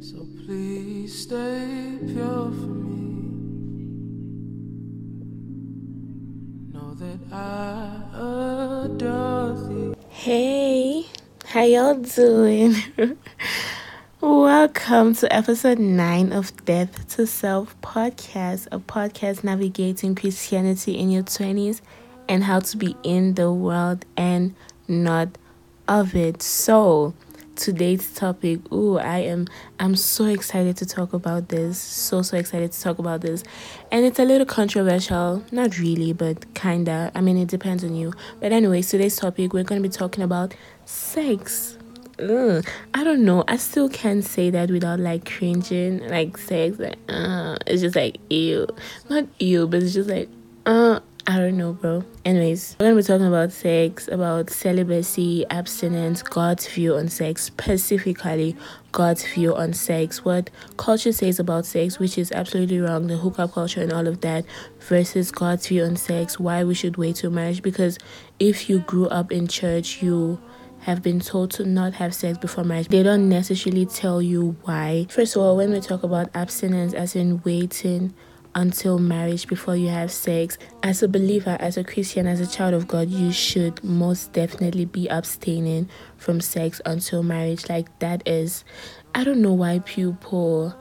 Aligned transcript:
So 0.00 0.24
please 0.46 1.22
stay 1.22 1.98
pure 2.06 2.52
for 2.52 2.70
me. 2.86 3.18
Know 6.72 6.94
that 6.94 7.18
I 7.32 8.84
adore 8.84 9.54
thee. 9.68 9.94
Hey, 10.08 11.04
how 11.46 11.64
y'all 11.64 11.94
doing? 11.96 12.76
Welcome 14.20 15.16
to 15.16 15.34
episode 15.34 15.80
9 15.80 16.32
of 16.32 16.64
Death 16.64 17.08
to 17.16 17.26
Self 17.26 17.78
podcast, 17.80 18.68
a 18.70 18.78
podcast 18.78 19.42
navigating 19.42 20.14
Christianity 20.14 20.96
in 20.96 21.10
your 21.10 21.24
20s 21.24 21.80
and 22.28 22.44
how 22.44 22.60
to 22.60 22.76
be 22.76 22.94
in 23.02 23.34
the 23.34 23.52
world 23.52 24.04
and 24.16 24.54
not 24.86 25.36
of 25.88 26.14
it. 26.14 26.40
So, 26.40 27.14
today's 27.58 28.14
topic. 28.14 28.60
Ooh 28.72 28.98
i 28.98 29.18
am 29.18 29.46
i'm 29.80 29.96
so 29.96 30.24
excited 30.26 30.76
to 30.76 30.86
talk 30.86 31.12
about 31.12 31.48
this. 31.48 31.78
So 31.78 32.22
so 32.22 32.36
excited 32.38 32.72
to 32.72 32.80
talk 32.80 32.98
about 32.98 33.20
this. 33.20 33.42
And 33.90 34.06
it's 34.06 34.18
a 34.18 34.24
little 34.24 34.46
controversial. 34.46 35.42
Not 35.50 35.78
really 35.78 36.12
but 36.12 36.54
kinda. 36.54 37.10
I 37.14 37.20
mean 37.20 37.36
it 37.36 37.48
depends 37.48 37.82
on 37.84 37.94
you. 37.94 38.14
But 38.40 38.52
anyways 38.52 38.88
today's 38.88 39.16
topic 39.16 39.52
we're 39.52 39.64
going 39.64 39.82
to 39.82 39.88
be 39.88 39.92
talking 39.92 40.22
about 40.22 40.54
sex. 40.84 41.76
Ugh, 42.20 42.64
I 42.94 43.04
don't 43.04 43.24
know. 43.24 43.44
I 43.46 43.56
still 43.56 43.88
can't 43.88 44.24
say 44.24 44.50
that 44.50 44.70
without 44.70 45.00
like 45.00 45.24
cringing. 45.24 46.08
Like 46.08 46.36
sex, 46.38 46.78
like 46.78 46.98
uh, 47.08 47.56
it's 47.66 47.82
just 47.82 47.96
like 47.96 48.18
ew, 48.30 48.66
not 49.08 49.26
ew, 49.38 49.66
but 49.68 49.82
it's 49.82 49.94
just 49.94 50.08
like 50.08 50.28
uh, 50.66 51.00
I 51.28 51.36
don't 51.36 51.58
know, 51.58 51.74
bro. 51.74 52.04
Anyways, 52.24 52.74
we're 52.80 52.86
gonna 52.86 52.96
be 52.96 53.02
talking 53.02 53.26
about 53.26 53.52
sex, 53.52 54.08
about 54.08 54.48
celibacy, 54.48 55.44
abstinence, 55.50 56.22
God's 56.22 56.66
view 56.66 56.96
on 56.96 57.08
sex, 57.08 57.42
specifically 57.42 58.56
God's 58.92 59.26
view 59.26 59.54
on 59.54 59.74
sex, 59.74 60.24
what 60.24 60.48
culture 60.78 61.12
says 61.12 61.38
about 61.38 61.66
sex, 61.66 61.98
which 61.98 62.16
is 62.16 62.32
absolutely 62.32 62.80
wrong, 62.80 63.08
the 63.08 63.18
hookup 63.18 63.52
culture 63.52 63.82
and 63.82 63.92
all 63.92 64.06
of 64.06 64.22
that, 64.22 64.46
versus 64.80 65.30
God's 65.30 65.66
view 65.66 65.84
on 65.84 65.96
sex, 65.96 66.40
why 66.40 66.64
we 66.64 66.72
should 66.72 66.96
wait 66.96 67.16
till 67.16 67.30
marriage. 67.30 67.62
Because 67.62 67.98
if 68.38 68.70
you 68.70 68.78
grew 68.78 69.06
up 69.08 69.30
in 69.30 69.48
church, 69.48 70.02
you 70.02 70.40
have 70.80 71.02
been 71.02 71.20
told 71.20 71.50
to 71.50 71.64
not 71.66 71.92
have 71.92 72.14
sex 72.14 72.38
before 72.38 72.64
marriage. 72.64 72.88
They 72.88 73.02
don't 73.02 73.28
necessarily 73.28 73.84
tell 73.84 74.22
you 74.22 74.56
why. 74.62 75.06
First 75.10 75.36
of 75.36 75.42
all, 75.42 75.58
when 75.58 75.72
we 75.72 75.80
talk 75.80 76.04
about 76.04 76.30
abstinence, 76.34 76.94
as 76.94 77.14
in 77.14 77.42
waiting 77.42 78.14
until 78.54 78.98
marriage 78.98 79.46
before 79.46 79.76
you 79.76 79.88
have 79.88 80.10
sex. 80.10 80.58
As 80.82 81.02
a 81.02 81.08
believer, 81.08 81.56
as 81.60 81.76
a 81.76 81.84
Christian, 81.84 82.26
as 82.26 82.40
a 82.40 82.46
child 82.46 82.74
of 82.74 82.88
God, 82.88 83.08
you 83.08 83.32
should 83.32 83.82
most 83.84 84.32
definitely 84.32 84.84
be 84.84 85.08
abstaining 85.08 85.88
from 86.16 86.40
sex 86.40 86.80
until 86.84 87.22
marriage. 87.22 87.68
Like 87.68 87.98
that 88.00 88.26
is 88.26 88.64
I 89.14 89.24
don't 89.24 89.42
know 89.42 89.54
why 89.54 89.80
people 89.80 90.74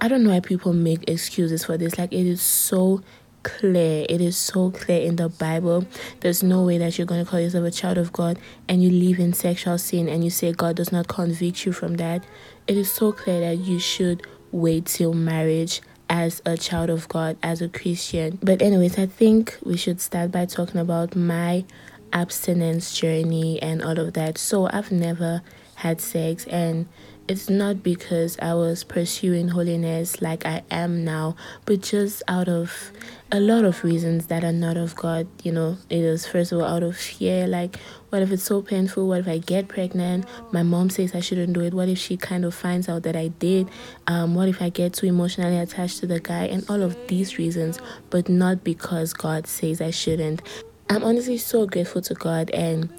I 0.00 0.08
don't 0.08 0.24
know 0.24 0.30
why 0.30 0.40
people 0.40 0.72
make 0.72 1.08
excuses 1.08 1.64
for 1.64 1.76
this. 1.76 1.98
Like 1.98 2.12
it 2.12 2.26
is 2.26 2.42
so 2.42 3.02
clear. 3.42 4.06
It 4.08 4.20
is 4.20 4.36
so 4.36 4.70
clear 4.70 5.00
in 5.00 5.16
the 5.16 5.28
Bible. 5.28 5.86
There's 6.20 6.42
no 6.42 6.64
way 6.64 6.78
that 6.78 6.98
you're 6.98 7.06
going 7.06 7.24
to 7.24 7.30
call 7.30 7.40
yourself 7.40 7.64
a 7.66 7.70
child 7.70 7.98
of 7.98 8.12
God 8.12 8.38
and 8.68 8.82
you 8.82 8.90
live 8.90 9.18
in 9.18 9.32
sexual 9.32 9.78
sin 9.78 10.08
and 10.08 10.24
you 10.24 10.30
say 10.30 10.52
God 10.52 10.76
does 10.76 10.92
not 10.92 11.08
convict 11.08 11.66
you 11.66 11.72
from 11.72 11.96
that. 11.96 12.24
It 12.66 12.76
is 12.76 12.90
so 12.92 13.12
clear 13.12 13.40
that 13.40 13.58
you 13.58 13.78
should 13.78 14.26
wait 14.50 14.86
till 14.86 15.14
marriage 15.14 15.80
as 16.12 16.42
a 16.44 16.58
child 16.58 16.90
of 16.90 17.08
God, 17.08 17.38
as 17.42 17.62
a 17.62 17.68
Christian. 17.70 18.38
But, 18.42 18.60
anyways, 18.60 18.98
I 18.98 19.06
think 19.06 19.56
we 19.64 19.78
should 19.78 19.98
start 19.98 20.30
by 20.30 20.44
talking 20.44 20.78
about 20.78 21.16
my 21.16 21.64
abstinence 22.12 22.94
journey 22.94 23.60
and 23.62 23.82
all 23.82 23.98
of 23.98 24.12
that. 24.12 24.36
So, 24.36 24.68
I've 24.70 24.92
never 24.92 25.40
had 25.76 26.02
sex, 26.02 26.46
and 26.48 26.86
it's 27.28 27.48
not 27.48 27.82
because 27.82 28.36
I 28.40 28.54
was 28.54 28.84
pursuing 28.84 29.48
holiness 29.48 30.20
like 30.20 30.44
I 30.44 30.62
am 30.70 31.04
now, 31.04 31.36
but 31.64 31.80
just 31.80 32.22
out 32.26 32.48
of 32.48 32.92
a 33.30 33.38
lot 33.38 33.64
of 33.64 33.84
reasons 33.84 34.26
that 34.26 34.44
are 34.44 34.52
not 34.52 34.76
of 34.76 34.94
God. 34.96 35.26
You 35.42 35.52
know, 35.52 35.78
it 35.88 36.02
was 36.02 36.26
first 36.26 36.52
of 36.52 36.60
all 36.60 36.66
out 36.66 36.82
of 36.82 36.96
fear 36.96 37.46
like, 37.46 37.76
what 38.10 38.22
if 38.22 38.30
it's 38.30 38.42
so 38.42 38.60
painful? 38.60 39.06
What 39.06 39.20
if 39.20 39.28
I 39.28 39.38
get 39.38 39.68
pregnant? 39.68 40.26
My 40.52 40.62
mom 40.62 40.90
says 40.90 41.14
I 41.14 41.20
shouldn't 41.20 41.52
do 41.52 41.60
it. 41.60 41.72
What 41.72 41.88
if 41.88 41.98
she 41.98 42.16
kind 42.16 42.44
of 42.44 42.54
finds 42.54 42.88
out 42.88 43.04
that 43.04 43.16
I 43.16 43.28
did? 43.28 43.70
Um, 44.06 44.34
what 44.34 44.48
if 44.48 44.60
I 44.60 44.68
get 44.68 44.92
too 44.92 45.06
emotionally 45.06 45.58
attached 45.58 46.00
to 46.00 46.06
the 46.06 46.20
guy? 46.20 46.44
And 46.46 46.68
all 46.68 46.82
of 46.82 46.96
these 47.06 47.38
reasons, 47.38 47.78
but 48.10 48.28
not 48.28 48.64
because 48.64 49.14
God 49.14 49.46
says 49.46 49.80
I 49.80 49.90
shouldn't. 49.90 50.42
I'm 50.90 51.04
honestly 51.04 51.38
so 51.38 51.66
grateful 51.66 52.02
to 52.02 52.14
God 52.14 52.50
and 52.50 52.90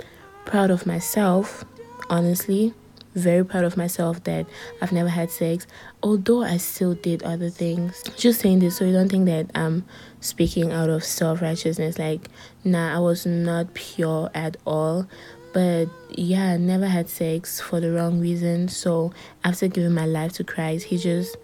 proud 0.45 0.71
of 0.71 0.87
myself, 0.87 1.63
honestly, 2.09 2.73
very 3.15 3.45
proud 3.45 3.63
of 3.63 3.77
myself 3.77 4.23
that 4.23 4.45
I've 4.81 4.91
never 4.91 5.09
had 5.09 5.31
sex, 5.31 5.67
although 6.01 6.43
I 6.43 6.57
still 6.57 6.95
did 6.95 7.23
other 7.23 7.49
things. 7.49 8.03
Just 8.17 8.41
saying 8.41 8.59
this 8.59 8.77
so 8.77 8.85
you 8.85 8.93
don't 8.93 9.09
think 9.09 9.25
that 9.25 9.49
I'm 9.55 9.85
speaking 10.19 10.71
out 10.71 10.89
of 10.89 11.03
self 11.03 11.41
righteousness. 11.41 11.99
Like, 11.99 12.29
nah, 12.63 12.95
I 12.95 12.99
was 12.99 13.25
not 13.25 13.73
pure 13.73 14.29
at 14.33 14.57
all. 14.65 15.07
But 15.53 15.85
yeah, 16.09 16.53
I 16.53 16.57
never 16.57 16.87
had 16.87 17.09
sex 17.09 17.61
for 17.61 17.79
the 17.79 17.91
wrong 17.91 18.19
reason. 18.19 18.67
So 18.69 19.13
after 19.43 19.67
giving 19.67 19.93
my 19.93 20.07
life 20.07 20.33
to 20.33 20.43
Christ, 20.43 20.85
He 20.85 20.97
just 20.97 21.37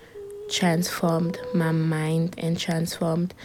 transformed 0.49 1.39
my 1.53 1.71
mind 1.71 2.33
and 2.39 2.59
transformed 2.59 3.35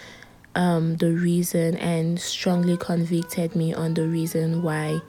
um, 0.54 0.96
the 0.96 1.12
reason 1.12 1.76
and 1.76 2.18
strongly 2.18 2.76
convicted 2.76 3.54
me 3.54 3.74
on 3.74 3.94
the 3.94 4.06
reason 4.06 4.62
why 4.62 5.00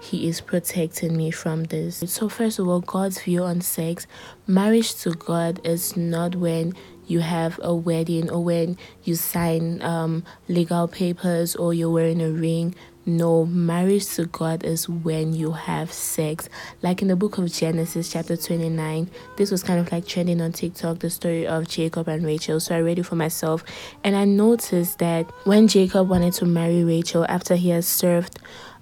he 0.00 0.28
is 0.28 0.40
protecting 0.40 1.16
me 1.16 1.30
from 1.30 1.64
this. 1.64 2.02
So, 2.06 2.28
first 2.28 2.58
of 2.58 2.68
all, 2.68 2.80
God's 2.80 3.20
view 3.22 3.42
on 3.42 3.60
sex 3.60 4.06
marriage 4.46 4.94
to 4.96 5.10
God 5.10 5.60
is 5.64 5.96
not 5.96 6.34
when 6.34 6.74
you 7.06 7.20
have 7.20 7.58
a 7.62 7.74
wedding 7.74 8.30
or 8.30 8.44
when 8.44 8.76
you 9.02 9.14
sign 9.14 9.82
um, 9.82 10.24
legal 10.48 10.86
papers 10.86 11.56
or 11.56 11.74
you're 11.74 11.90
wearing 11.90 12.22
a 12.22 12.30
ring. 12.30 12.74
No, 13.06 13.46
marriage 13.46 14.06
to 14.16 14.26
God 14.26 14.64
is 14.64 14.86
when 14.86 15.32
you 15.32 15.52
have 15.52 15.90
sex. 15.90 16.50
Like 16.82 17.00
in 17.00 17.08
the 17.08 17.16
book 17.16 17.38
of 17.38 17.50
Genesis, 17.50 18.12
chapter 18.12 18.36
29, 18.36 19.10
this 19.38 19.50
was 19.50 19.62
kind 19.62 19.80
of 19.80 19.90
like 19.90 20.06
trending 20.06 20.42
on 20.42 20.52
TikTok, 20.52 20.98
the 20.98 21.08
story 21.08 21.46
of 21.46 21.66
Jacob 21.66 22.08
and 22.08 22.22
Rachel. 22.22 22.60
So 22.60 22.76
I 22.76 22.80
read 22.80 22.98
it 22.98 23.04
for 23.04 23.16
myself. 23.16 23.64
And 24.04 24.14
I 24.14 24.26
noticed 24.26 24.98
that 24.98 25.24
when 25.44 25.68
Jacob 25.68 26.10
wanted 26.10 26.34
to 26.34 26.44
marry 26.44 26.84
Rachel 26.84 27.24
after 27.30 27.56
he 27.56 27.70
has 27.70 27.86
served 27.88 28.38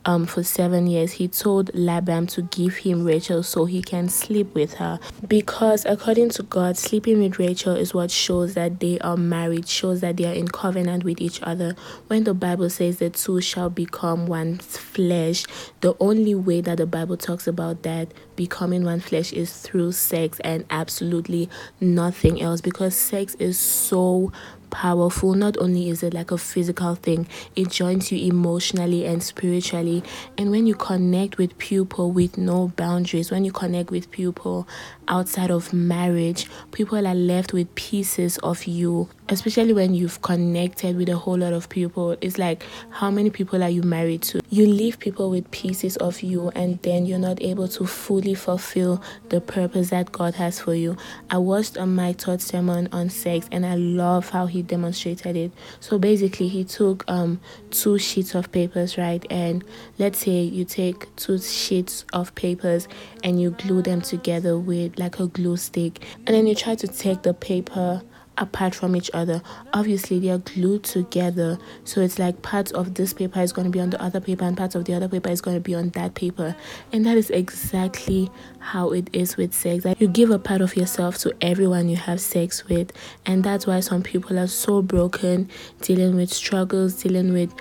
um, 0.06 0.24
for 0.24 0.44
seven 0.44 0.86
years, 0.86 1.12
he 1.12 1.26
told 1.26 1.74
Laban 1.74 2.28
to 2.28 2.42
give 2.42 2.76
him 2.76 3.04
Rachel 3.04 3.42
so 3.42 3.64
he 3.64 3.82
can 3.82 4.08
sleep 4.08 4.54
with 4.54 4.74
her. 4.74 5.00
Because 5.26 5.84
according 5.84 6.30
to 6.30 6.44
God, 6.44 6.76
sleeping 6.76 7.20
with 7.20 7.40
Rachel 7.40 7.74
is 7.74 7.92
what 7.92 8.12
shows 8.12 8.54
that 8.54 8.78
they 8.78 9.00
are 9.00 9.16
married, 9.16 9.68
shows 9.68 10.00
that 10.02 10.16
they 10.16 10.24
are 10.26 10.32
in 10.32 10.46
covenant 10.46 11.02
with 11.02 11.20
each 11.20 11.42
other. 11.42 11.74
When 12.06 12.22
the 12.22 12.34
Bible 12.34 12.70
says 12.70 12.98
the 12.98 13.10
two 13.10 13.40
shall 13.40 13.68
become 13.68 14.26
one 14.28 14.58
flesh, 14.58 15.44
the 15.80 15.96
only 15.98 16.36
way 16.36 16.60
that 16.60 16.78
the 16.78 16.86
Bible 16.86 17.16
talks 17.16 17.48
about 17.48 17.82
that 17.82 18.14
becoming 18.36 18.84
one 18.84 19.00
flesh 19.00 19.32
is 19.32 19.52
through 19.58 19.90
sex 19.90 20.38
and 20.40 20.64
absolutely 20.70 21.48
nothing 21.80 22.40
else 22.40 22.60
because 22.60 22.94
sex 22.94 23.34
is 23.36 23.58
so 23.58 24.30
powerful. 24.76 25.32
Not 25.32 25.56
only 25.56 25.88
is 25.88 26.02
it 26.02 26.12
like 26.12 26.30
a 26.30 26.36
physical 26.36 26.96
thing, 26.96 27.26
it 27.56 27.70
joins 27.70 28.12
you 28.12 28.28
emotionally 28.28 29.06
and 29.06 29.22
spiritually. 29.22 30.04
And 30.36 30.50
when 30.50 30.66
you 30.66 30.74
connect 30.74 31.38
with 31.38 31.56
people 31.56 32.12
with 32.12 32.36
no 32.36 32.68
boundaries, 32.76 33.30
when 33.30 33.46
you 33.46 33.52
connect 33.52 33.90
with 33.90 34.10
people 34.10 34.68
outside 35.08 35.50
of 35.50 35.72
marriage, 35.72 36.46
people 36.72 37.06
are 37.06 37.14
left 37.14 37.54
with 37.54 37.74
pieces 37.74 38.36
of 38.38 38.66
you, 38.66 39.08
especially 39.28 39.72
when 39.72 39.94
you've 39.94 40.22
connected 40.22 40.96
with 40.96 41.08
a 41.08 41.16
whole 41.16 41.38
lot 41.38 41.52
of 41.52 41.68
people. 41.68 42.16
It's 42.20 42.38
like, 42.38 42.64
how 42.90 43.10
many 43.10 43.30
people 43.30 43.62
are 43.62 43.68
you 43.68 43.82
married 43.82 44.22
to? 44.22 44.40
You 44.50 44.66
leave 44.66 44.98
people 44.98 45.30
with 45.30 45.50
pieces 45.50 45.96
of 45.96 46.22
you, 46.22 46.50
and 46.50 46.80
then 46.82 47.06
you're 47.06 47.18
not 47.18 47.42
able 47.42 47.68
to 47.68 47.86
fully 47.86 48.34
fulfill 48.34 49.02
the 49.28 49.40
purpose 49.40 49.90
that 49.90 50.12
God 50.12 50.34
has 50.34 50.60
for 50.60 50.74
you. 50.74 50.96
I 51.30 51.38
watched 51.38 51.76
a 51.76 51.86
Mike 51.86 52.18
Todd 52.18 52.40
sermon 52.40 52.88
on 52.92 53.10
sex, 53.10 53.48
and 53.50 53.66
I 53.66 53.74
love 53.74 54.30
how 54.30 54.46
he 54.46 54.62
demonstrated 54.62 55.36
it. 55.36 55.52
So 55.80 55.98
basically, 55.98 56.48
he 56.48 56.64
took 56.64 57.04
um 57.08 57.40
two 57.70 57.98
sheets 57.98 58.34
of 58.34 58.52
papers, 58.52 58.96
right? 58.96 59.24
And 59.30 59.64
let's 59.98 60.18
say 60.18 60.42
you 60.42 60.64
take 60.64 61.14
two 61.16 61.38
sheets 61.38 62.04
of 62.12 62.34
papers 62.34 62.88
and 63.24 63.40
you 63.40 63.50
glue 63.50 63.82
them 63.82 64.00
together 64.00 64.58
with 64.58 64.98
like 64.98 65.18
a 65.18 65.26
glue 65.26 65.56
stick, 65.56 66.04
and 66.26 66.34
then 66.34 66.46
you 66.46 66.54
try 66.54 66.74
to 66.74 66.86
take 66.86 67.22
the 67.22 67.34
paper 67.34 68.02
apart 68.38 68.74
from 68.74 68.94
each 68.94 69.10
other. 69.14 69.42
Obviously, 69.72 70.18
they 70.18 70.30
are 70.30 70.38
glued 70.38 70.84
together, 70.84 71.58
so 71.84 72.00
it's 72.00 72.18
like 72.18 72.42
parts 72.42 72.70
of 72.72 72.94
this 72.94 73.12
paper 73.12 73.40
is 73.40 73.52
going 73.52 73.66
to 73.66 73.70
be 73.70 73.80
on 73.80 73.90
the 73.90 74.02
other 74.02 74.20
paper, 74.20 74.44
and 74.44 74.56
parts 74.56 74.74
of 74.74 74.84
the 74.84 74.94
other 74.94 75.08
paper 75.08 75.30
is 75.30 75.40
going 75.40 75.56
to 75.56 75.60
be 75.60 75.74
on 75.74 75.90
that 75.90 76.14
paper. 76.14 76.54
And 76.92 77.04
that 77.06 77.16
is 77.16 77.30
exactly 77.30 78.30
how 78.58 78.92
it 78.92 79.08
is 79.12 79.36
with 79.36 79.54
sex. 79.54 79.84
Like 79.84 80.00
you 80.00 80.08
give 80.08 80.30
a 80.30 80.38
part 80.38 80.60
of 80.60 80.76
yourself 80.76 81.18
to 81.18 81.34
everyone 81.40 81.88
you 81.88 81.96
have 81.96 82.20
sex 82.20 82.68
with, 82.68 82.92
and 83.24 83.42
that's 83.42 83.66
why 83.66 83.80
some 83.80 84.02
people 84.02 84.38
are 84.38 84.46
so 84.46 84.82
broken, 84.82 85.50
dealing 85.80 86.16
with 86.16 86.32
struggles, 86.32 87.02
dealing 87.02 87.32
with 87.32 87.52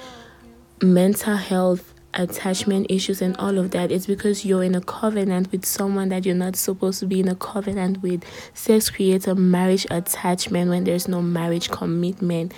mental 0.81 1.37
health 1.37 1.94
attachment 2.15 2.87
issues 2.89 3.21
and 3.21 3.35
all 3.37 3.57
of 3.57 3.71
that 3.71 3.91
it's 3.91 4.05
because 4.05 4.45
you're 4.45 4.63
in 4.63 4.75
a 4.75 4.81
covenant 4.81 5.51
with 5.51 5.65
someone 5.65 6.09
that 6.09 6.25
you're 6.25 6.35
not 6.35 6.55
supposed 6.55 6.99
to 6.99 7.05
be 7.05 7.19
in 7.19 7.27
a 7.27 7.35
covenant 7.35 8.01
with 8.01 8.23
sex 8.53 8.89
creates 8.89 9.27
a 9.27 9.35
marriage 9.35 9.85
attachment 9.91 10.69
when 10.69 10.83
there's 10.83 11.07
no 11.07 11.21
marriage 11.21 11.69
commitment 11.69 12.53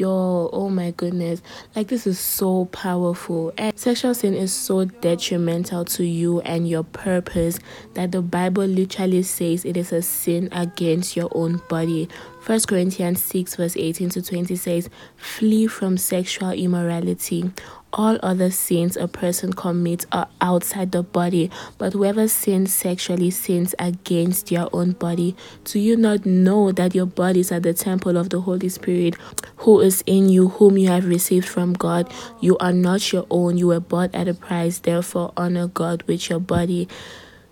Yo, 0.00 0.48
oh 0.54 0.70
my 0.70 0.92
goodness. 0.92 1.42
Like, 1.76 1.88
this 1.88 2.06
is 2.06 2.18
so 2.18 2.64
powerful. 2.64 3.52
And 3.58 3.78
sexual 3.78 4.14
sin 4.14 4.32
is 4.32 4.50
so 4.50 4.86
detrimental 4.86 5.84
to 5.84 6.06
you 6.06 6.40
and 6.40 6.66
your 6.66 6.84
purpose 6.84 7.58
that 7.92 8.10
the 8.10 8.22
Bible 8.22 8.64
literally 8.64 9.22
says 9.22 9.66
it 9.66 9.76
is 9.76 9.92
a 9.92 10.00
sin 10.00 10.48
against 10.52 11.16
your 11.16 11.28
own 11.34 11.60
body. 11.68 12.08
First 12.40 12.68
Corinthians 12.68 13.22
6, 13.22 13.56
verse 13.56 13.76
18 13.76 14.08
to 14.08 14.22
20 14.22 14.56
says, 14.56 14.88
Flee 15.18 15.66
from 15.66 15.98
sexual 15.98 16.52
immorality. 16.52 17.50
All 17.92 18.18
other 18.22 18.50
sins 18.50 18.96
a 18.96 19.08
person 19.08 19.52
commits 19.52 20.06
are 20.12 20.28
outside 20.40 20.92
the 20.92 21.02
body, 21.02 21.50
but 21.76 21.92
whoever 21.92 22.28
sins 22.28 22.72
sexually 22.72 23.30
sins 23.30 23.74
against 23.80 24.52
your 24.52 24.68
own 24.72 24.92
body. 24.92 25.34
Do 25.64 25.80
you 25.80 25.96
not 25.96 26.24
know 26.24 26.70
that 26.70 26.94
your 26.94 27.06
bodies 27.06 27.50
are 27.50 27.58
the 27.58 27.74
temple 27.74 28.16
of 28.16 28.30
the 28.30 28.42
Holy 28.42 28.68
Spirit 28.68 29.16
who 29.56 29.80
is 29.80 30.04
in 30.06 30.28
you, 30.28 30.48
whom 30.48 30.78
you 30.78 30.88
have 30.88 31.06
received 31.06 31.48
from 31.48 31.72
God? 31.72 32.12
You 32.40 32.56
are 32.58 32.72
not 32.72 33.12
your 33.12 33.26
own, 33.28 33.56
you 33.58 33.66
were 33.66 33.80
bought 33.80 34.14
at 34.14 34.28
a 34.28 34.34
price, 34.34 34.78
therefore 34.78 35.32
honor 35.36 35.66
God 35.66 36.04
with 36.04 36.30
your 36.30 36.40
body. 36.40 36.88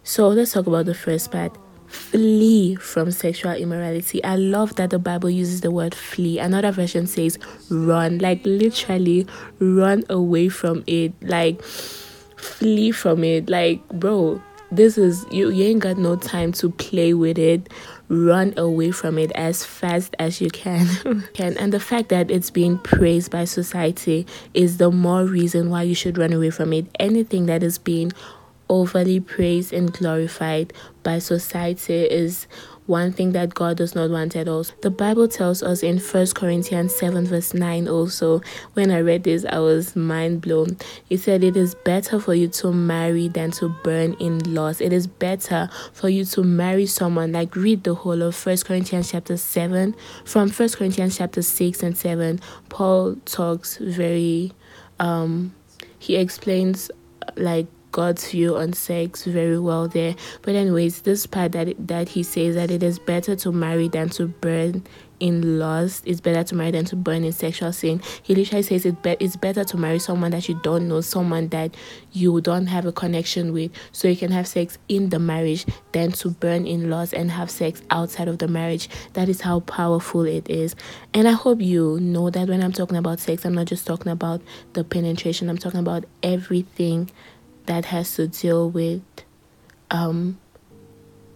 So 0.05 0.29
let's 0.29 0.53
talk 0.53 0.69
about 0.69 0.87
the 0.87 0.95
first 0.95 1.33
part 1.33 1.57
flee 1.89 2.75
from 2.77 3.11
sexual 3.11 3.53
immorality. 3.53 4.23
I 4.23 4.37
love 4.37 4.77
that 4.77 4.91
the 4.91 4.99
Bible 4.99 5.31
uses 5.31 5.63
the 5.63 5.71
word 5.71 5.95
flee. 5.95 6.39
Another 6.39 6.71
version 6.71 7.07
says 7.07 7.39
run, 7.71 8.19
like 8.19 8.41
literally 8.45 9.27
run 9.59 10.05
away 10.09 10.49
from 10.49 10.85
it, 10.87 11.13
like 11.23 11.63
flee 11.63 12.91
from 12.91 13.25
it. 13.25 13.49
Like, 13.49 13.87
bro, 13.89 14.41
this 14.71 14.99
is 14.99 15.25
you, 15.31 15.51
you 15.51 15.65
ain't 15.65 15.81
got 15.81 15.97
no 15.97 16.17
time 16.17 16.53
to 16.53 16.71
play 16.71 17.15
with 17.15 17.39
it. 17.39 17.73
Run 18.09 18.55
away 18.57 18.91
from 18.91 19.19
it 19.19 19.33
as 19.33 19.65
fast 19.65 20.15
as 20.19 20.41
you 20.41 20.51
can. 20.51 20.87
can 21.35 21.57
and 21.59 21.73
the 21.73 21.81
fact 21.81 22.11
that 22.11 22.31
it's 22.31 22.51
being 22.51 22.79
praised 22.79 23.31
by 23.31 23.45
society 23.45 24.27
is 24.55 24.77
the 24.77 24.91
more 24.91 25.25
reason 25.25 25.71
why 25.71 25.83
you 25.83 25.95
should 25.95 26.19
run 26.19 26.33
away 26.33 26.51
from 26.51 26.73
it. 26.73 26.87
Anything 26.99 27.47
that 27.47 27.63
is 27.63 27.79
being 27.79 28.13
overly 28.69 29.21
praised 29.21 29.73
and 29.73 29.93
glorified 29.93 30.73
by 31.09 31.19
society 31.19 32.03
is 32.03 32.47
one 32.85 33.15
thing 33.15 33.33
that 33.33 33.55
God 33.55 33.79
does 33.79 33.95
not 33.95 34.11
want 34.11 34.37
at 34.37 34.47
all. 34.47 34.67
The 34.83 34.91
Bible 34.91 35.27
tells 35.27 35.63
us 35.63 35.83
in 35.83 35.99
First 35.99 36.35
Corinthians 36.35 36.95
7, 36.95 37.25
verse 37.25 37.55
9, 37.55 37.89
also, 37.89 38.43
when 38.75 38.91
I 38.91 39.01
read 39.01 39.25
this, 39.25 39.47
I 39.47 39.59
was 39.59 39.97
mind 39.97 40.43
blown. 40.43 40.77
It 41.09 41.21
said, 41.21 41.43
It 41.43 41.57
is 41.57 41.75
better 41.75 42.21
for 42.21 42.35
you 42.35 42.49
to 42.49 42.75
marry 42.75 43.27
than 43.27 43.53
to 43.53 43.71
burn 43.83 44.17
in 44.21 44.53
loss. 44.53 44.83
It 44.83 44.93
is 44.93 45.07
better 45.07 45.71
for 45.95 46.11
you 46.11 46.27
to 46.27 46.43
marry 46.43 46.85
someone. 46.85 47.33
Like, 47.33 47.57
read 47.57 47.85
the 47.85 47.95
whole 47.95 48.21
of 48.21 48.37
First 48.37 48.67
Corinthians 48.67 49.11
chapter 49.11 49.39
7. 49.39 49.97
From 50.27 50.51
First 50.51 50.77
Corinthians 50.77 51.17
chapter 51.17 51.41
6 51.41 51.83
and 51.83 51.97
7, 51.97 52.39
Paul 52.69 53.17
talks 53.25 53.79
very, 53.79 54.53
um, 55.01 55.55
he 55.99 56.17
explains 56.17 56.91
like 57.37 57.67
God's 57.93 58.31
view 58.31 58.57
on 58.57 58.73
sex 58.73 59.25
very 59.25 59.59
well 59.59 59.89
there. 59.89 60.15
But 60.43 60.55
anyways, 60.55 61.03
this 61.03 61.27
part 61.27 61.53
that 61.53 61.75
that 61.87 62.09
he 62.09 62.23
says 62.23 62.55
that 62.55 62.71
it 62.71 62.83
is 62.83 62.99
better 62.99 63.37
to 63.37 63.53
marry 63.53 63.89
than 63.89 64.09
to 64.11 64.27
burn 64.27 64.85
in 65.21 65.59
lust. 65.59 66.05
It's 66.07 66.21
better 66.21 66.45
to 66.45 66.55
marry 66.55 66.71
than 66.71 66.85
to 66.87 66.97
burn 66.97 67.25
in 67.25 67.33
sexual 67.33 67.73
sin. 67.73 68.01
He 68.23 68.35
literally 68.35 68.63
says 68.63 68.87
it 68.87 69.03
be- 69.03 69.17
it's 69.21 69.37
better 69.37 69.65
to 69.65 69.77
marry 69.77 69.99
someone 69.99 70.31
that 70.31 70.49
you 70.49 70.59
don't 70.63 70.89
know, 70.89 71.01
someone 71.01 71.49
that 71.49 71.77
you 72.13 72.41
don't 72.41 72.67
have 72.67 72.87
a 72.87 72.93
connection 72.93 73.53
with, 73.53 73.73
so 73.93 74.09
you 74.09 74.17
can 74.17 74.31
have 74.31 74.47
sex 74.47 74.79
in 74.89 75.09
the 75.09 75.19
marriage 75.19 75.67
than 75.93 76.13
to 76.13 76.31
burn 76.31 76.67
in 76.67 76.91
lust 76.91 77.13
and 77.15 77.31
have 77.31 77.51
sex 77.51 77.83
outside 77.91 78.29
of 78.29 78.39
the 78.39 78.49
marriage. 78.49 78.89
That 79.15 79.29
is 79.29 79.41
how 79.41 79.61
powerful 79.61 80.23
it 80.25 80.49
is. 80.49 80.77
And 81.15 81.27
I 81.27 81.33
hope 81.33 81.61
you 81.61 81.99
know 82.01 82.31
that 82.31 82.49
when 82.49 82.63
I'm 82.63 82.73
talking 82.73 82.97
about 82.97 83.21
sex, 83.21 83.45
I'm 83.45 83.55
not 83.55 83.67
just 83.67 83.87
talking 83.87 84.13
about 84.13 84.41
the 84.75 84.85
penetration. 84.85 85.49
I'm 85.49 85.59
talking 85.59 85.81
about 85.81 86.05
everything 86.23 87.11
that 87.69 87.87
has 87.87 88.15
to 88.17 88.27
deal 88.27 88.69
with 88.69 89.03
um, 89.91 90.39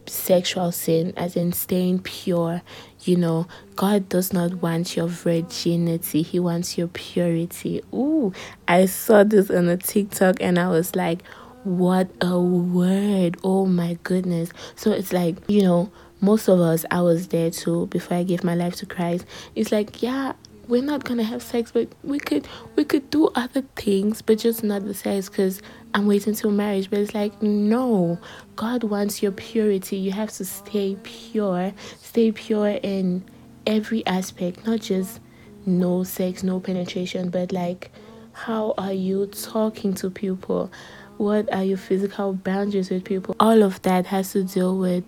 sexual 0.06 0.72
sin, 0.72 1.12
as 1.16 1.36
in 1.36 1.52
staying 1.52 2.00
pure. 2.00 2.62
You 3.00 3.16
know, 3.16 3.46
God 3.76 4.08
does 4.08 4.32
not 4.32 4.54
want 4.54 4.96
your 4.96 5.08
virginity, 5.08 6.22
He 6.22 6.40
wants 6.40 6.76
your 6.76 6.88
purity. 6.88 7.82
Ooh, 7.92 8.32
I 8.66 8.86
saw 8.86 9.24
this 9.24 9.50
on 9.50 9.68
a 9.68 9.76
TikTok 9.76 10.36
and 10.40 10.58
I 10.58 10.68
was 10.68 10.96
like, 10.96 11.22
what 11.64 12.10
a 12.20 12.40
word! 12.40 13.36
Oh 13.44 13.66
my 13.66 13.96
goodness. 14.02 14.50
So 14.74 14.90
it's 14.90 15.12
like, 15.12 15.36
you 15.48 15.62
know, 15.62 15.92
most 16.20 16.48
of 16.48 16.60
us, 16.60 16.84
I 16.90 17.02
was 17.02 17.28
there 17.28 17.50
too 17.50 17.86
before 17.86 18.16
I 18.16 18.22
gave 18.22 18.42
my 18.42 18.54
life 18.54 18.76
to 18.76 18.86
Christ. 18.86 19.26
It's 19.54 19.70
like, 19.70 20.02
yeah, 20.02 20.32
we're 20.72 20.82
not 20.82 21.04
gonna 21.04 21.22
have 21.22 21.42
sex 21.42 21.70
but 21.70 21.86
we 22.02 22.18
could 22.18 22.48
we 22.76 22.82
could 22.82 23.10
do 23.10 23.28
other 23.34 23.60
things 23.76 24.22
but 24.22 24.38
just 24.38 24.64
not 24.64 24.82
the 24.86 24.94
sex 24.94 25.28
because 25.28 25.60
i'm 25.92 26.06
waiting 26.06 26.34
till 26.34 26.50
marriage 26.50 26.88
but 26.88 26.98
it's 26.98 27.12
like 27.14 27.42
no. 27.42 28.18
God 28.56 28.82
wants 28.84 29.22
your 29.22 29.32
purity. 29.32 29.96
You 29.96 30.12
have 30.12 30.30
to 30.32 30.46
stay 30.46 30.96
pure 31.02 31.74
stay 32.00 32.32
pure 32.32 32.78
in 32.82 33.22
every 33.66 34.04
aspect 34.06 34.66
not 34.66 34.80
just 34.80 35.20
no 35.66 36.04
sex 36.04 36.42
no 36.42 36.58
penetration 36.58 37.28
but 37.28 37.52
like 37.52 37.90
how 38.32 38.72
are 38.78 38.94
you 38.94 39.26
talking 39.26 39.92
to 39.96 40.08
people? 40.08 40.72
What 41.18 41.52
are 41.52 41.62
your 41.62 41.76
physical 41.76 42.32
boundaries 42.32 42.88
with 42.88 43.04
people? 43.04 43.36
All 43.38 43.62
of 43.62 43.82
that 43.82 44.06
has 44.06 44.32
to 44.32 44.42
deal 44.42 44.78
with 44.78 45.04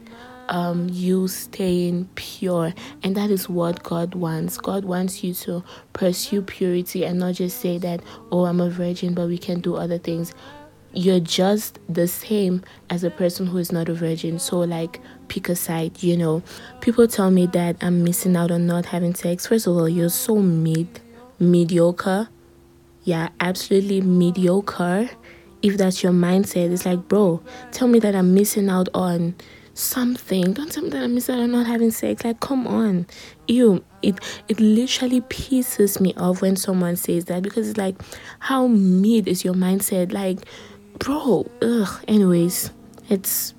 um, 0.48 0.88
you 0.90 1.28
staying 1.28 2.08
pure. 2.14 2.74
And 3.02 3.16
that 3.16 3.30
is 3.30 3.48
what 3.48 3.82
God 3.82 4.14
wants. 4.14 4.58
God 4.58 4.84
wants 4.84 5.22
you 5.24 5.34
to 5.34 5.64
pursue 5.92 6.42
purity 6.42 7.04
and 7.04 7.18
not 7.18 7.34
just 7.34 7.60
say 7.60 7.78
that, 7.78 8.00
oh, 8.30 8.44
I'm 8.44 8.60
a 8.60 8.70
virgin, 8.70 9.14
but 9.14 9.28
we 9.28 9.38
can 9.38 9.60
do 9.60 9.76
other 9.76 9.98
things. 9.98 10.34
You're 10.92 11.20
just 11.20 11.80
the 11.88 12.06
same 12.06 12.62
as 12.88 13.02
a 13.02 13.10
person 13.10 13.46
who 13.46 13.58
is 13.58 13.72
not 13.72 13.88
a 13.88 13.94
virgin. 13.94 14.38
So, 14.38 14.60
like, 14.60 15.00
pick 15.26 15.48
a 15.48 15.56
side, 15.56 16.02
you 16.02 16.16
know. 16.16 16.42
People 16.80 17.08
tell 17.08 17.32
me 17.32 17.46
that 17.46 17.76
I'm 17.80 18.04
missing 18.04 18.36
out 18.36 18.52
on 18.52 18.66
not 18.66 18.86
having 18.86 19.14
sex. 19.14 19.46
First 19.48 19.66
of 19.66 19.76
all, 19.76 19.88
you're 19.88 20.08
so 20.08 20.36
mid, 20.36 21.00
mediocre. 21.40 22.28
Yeah, 23.02 23.30
absolutely 23.40 24.02
mediocre. 24.02 25.10
If 25.62 25.78
that's 25.78 26.02
your 26.02 26.12
mindset, 26.12 26.70
it's 26.70 26.86
like, 26.86 27.08
bro, 27.08 27.42
tell 27.72 27.88
me 27.88 27.98
that 27.98 28.14
I'm 28.14 28.32
missing 28.32 28.68
out 28.68 28.88
on 28.94 29.34
something. 29.74 30.52
Don't 30.52 30.70
tell 30.70 30.84
me 30.84 30.90
that 30.90 31.02
I'm 31.02 31.14
missing 31.14 31.34
out 31.34 31.42
on 31.42 31.52
not 31.52 31.66
having 31.66 31.90
sex. 31.90 32.24
Like, 32.24 32.40
come 32.40 32.66
on. 32.66 33.06
Ew. 33.48 33.84
It 34.02 34.18
it 34.48 34.60
literally 34.60 35.20
pisses 35.22 36.00
me 36.00 36.14
off 36.16 36.42
when 36.42 36.56
someone 36.56 36.96
says 36.96 37.26
that 37.26 37.42
because 37.42 37.68
it's 37.68 37.78
like, 37.78 37.96
how 38.38 38.66
mid 38.66 39.28
is 39.28 39.44
your 39.44 39.54
mindset? 39.54 40.12
Like, 40.12 40.38
bro, 40.98 41.50
ugh. 41.62 42.04
Anyways, 42.08 42.70
it's 43.08 43.54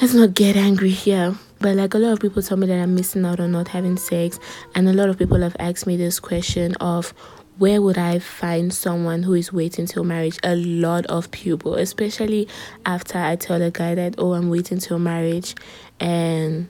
let's 0.00 0.14
not 0.14 0.34
get 0.34 0.56
angry 0.56 0.90
here. 0.90 1.34
But 1.60 1.76
like 1.76 1.94
a 1.94 1.98
lot 1.98 2.12
of 2.12 2.20
people 2.20 2.42
tell 2.42 2.58
me 2.58 2.66
that 2.66 2.78
I'm 2.78 2.94
missing 2.94 3.24
out 3.24 3.40
on 3.40 3.52
not 3.52 3.68
having 3.68 3.96
sex, 3.96 4.38
and 4.74 4.88
a 4.88 4.92
lot 4.92 5.08
of 5.08 5.18
people 5.18 5.40
have 5.40 5.56
asked 5.58 5.86
me 5.86 5.96
this 5.96 6.20
question 6.20 6.74
of 6.76 7.14
where 7.58 7.80
would 7.80 7.98
I 7.98 8.18
find 8.18 8.72
someone 8.72 9.22
who 9.22 9.34
is 9.34 9.52
waiting 9.52 9.86
till 9.86 10.04
marriage? 10.04 10.38
A 10.42 10.56
lot 10.56 11.06
of 11.06 11.30
people, 11.30 11.76
especially 11.76 12.48
after 12.84 13.18
I 13.18 13.36
tell 13.36 13.62
a 13.62 13.70
guy 13.70 13.94
that, 13.94 14.16
oh, 14.18 14.32
I'm 14.32 14.50
waiting 14.50 14.78
till 14.78 14.98
marriage, 14.98 15.54
and 16.00 16.68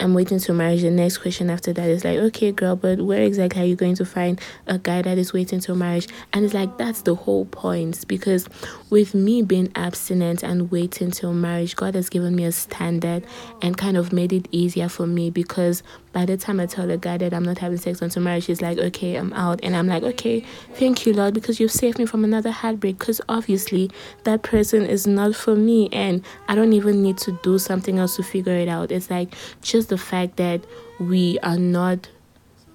I'm 0.00 0.14
waiting 0.14 0.38
to 0.40 0.52
marriage. 0.54 0.82
The 0.82 0.90
next 0.90 1.18
question 1.18 1.50
after 1.50 1.72
that 1.74 1.88
is 1.88 2.04
like, 2.04 2.18
okay, 2.18 2.50
girl, 2.50 2.74
but 2.74 3.00
where 3.02 3.22
exactly 3.22 3.62
are 3.62 3.66
you 3.66 3.76
going 3.76 3.94
to 3.96 4.04
find 4.04 4.40
a 4.66 4.78
guy 4.78 5.02
that 5.02 5.18
is 5.18 5.32
waiting 5.32 5.60
till 5.60 5.76
marriage? 5.76 6.08
And 6.32 6.44
it's 6.44 6.54
like, 6.54 6.78
that's 6.78 7.02
the 7.02 7.14
whole 7.14 7.44
point. 7.44 8.08
Because 8.08 8.48
with 8.88 9.14
me 9.14 9.42
being 9.42 9.70
abstinent 9.74 10.42
and 10.42 10.70
waiting 10.70 11.10
till 11.10 11.34
marriage, 11.34 11.76
God 11.76 11.94
has 11.94 12.08
given 12.08 12.34
me 12.34 12.44
a 12.44 12.52
standard 12.52 13.24
and 13.60 13.76
kind 13.76 13.96
of 13.96 14.12
made 14.12 14.32
it 14.32 14.48
easier 14.50 14.88
for 14.88 15.06
me 15.06 15.30
because 15.30 15.82
by 16.12 16.26
the 16.26 16.36
time 16.36 16.60
I 16.60 16.66
tell 16.66 16.90
a 16.90 16.96
guy 16.96 17.16
that 17.18 17.32
I'm 17.32 17.44
not 17.44 17.58
having 17.58 17.78
sex 17.78 18.02
until 18.02 18.22
marriage, 18.22 18.46
he's 18.46 18.60
like, 18.60 18.78
okay, 18.78 19.16
I'm 19.16 19.32
out. 19.32 19.60
And 19.62 19.74
I'm 19.74 19.88
like, 19.88 20.02
okay, 20.02 20.44
thank 20.74 21.06
you, 21.06 21.12
Lord, 21.12 21.34
because 21.34 21.58
you've 21.58 21.72
saved 21.72 21.98
me 21.98 22.06
from 22.06 22.24
another 22.24 22.50
heartbreak. 22.50 22.98
Because 22.98 23.20
obviously 23.28 23.90
that 24.24 24.42
person 24.42 24.84
is 24.84 25.06
not 25.06 25.34
for 25.34 25.56
me. 25.56 25.88
And 25.92 26.24
I 26.48 26.54
don't 26.54 26.72
even 26.72 27.02
need 27.02 27.18
to 27.18 27.38
do 27.42 27.58
something 27.58 27.98
else 27.98 28.16
to 28.16 28.22
figure 28.22 28.56
it 28.56 28.68
out. 28.68 28.92
It's 28.92 29.10
like 29.10 29.34
just 29.62 29.88
the 29.88 29.98
fact 29.98 30.36
that 30.36 30.60
we 31.00 31.38
are 31.40 31.58
not 31.58 32.08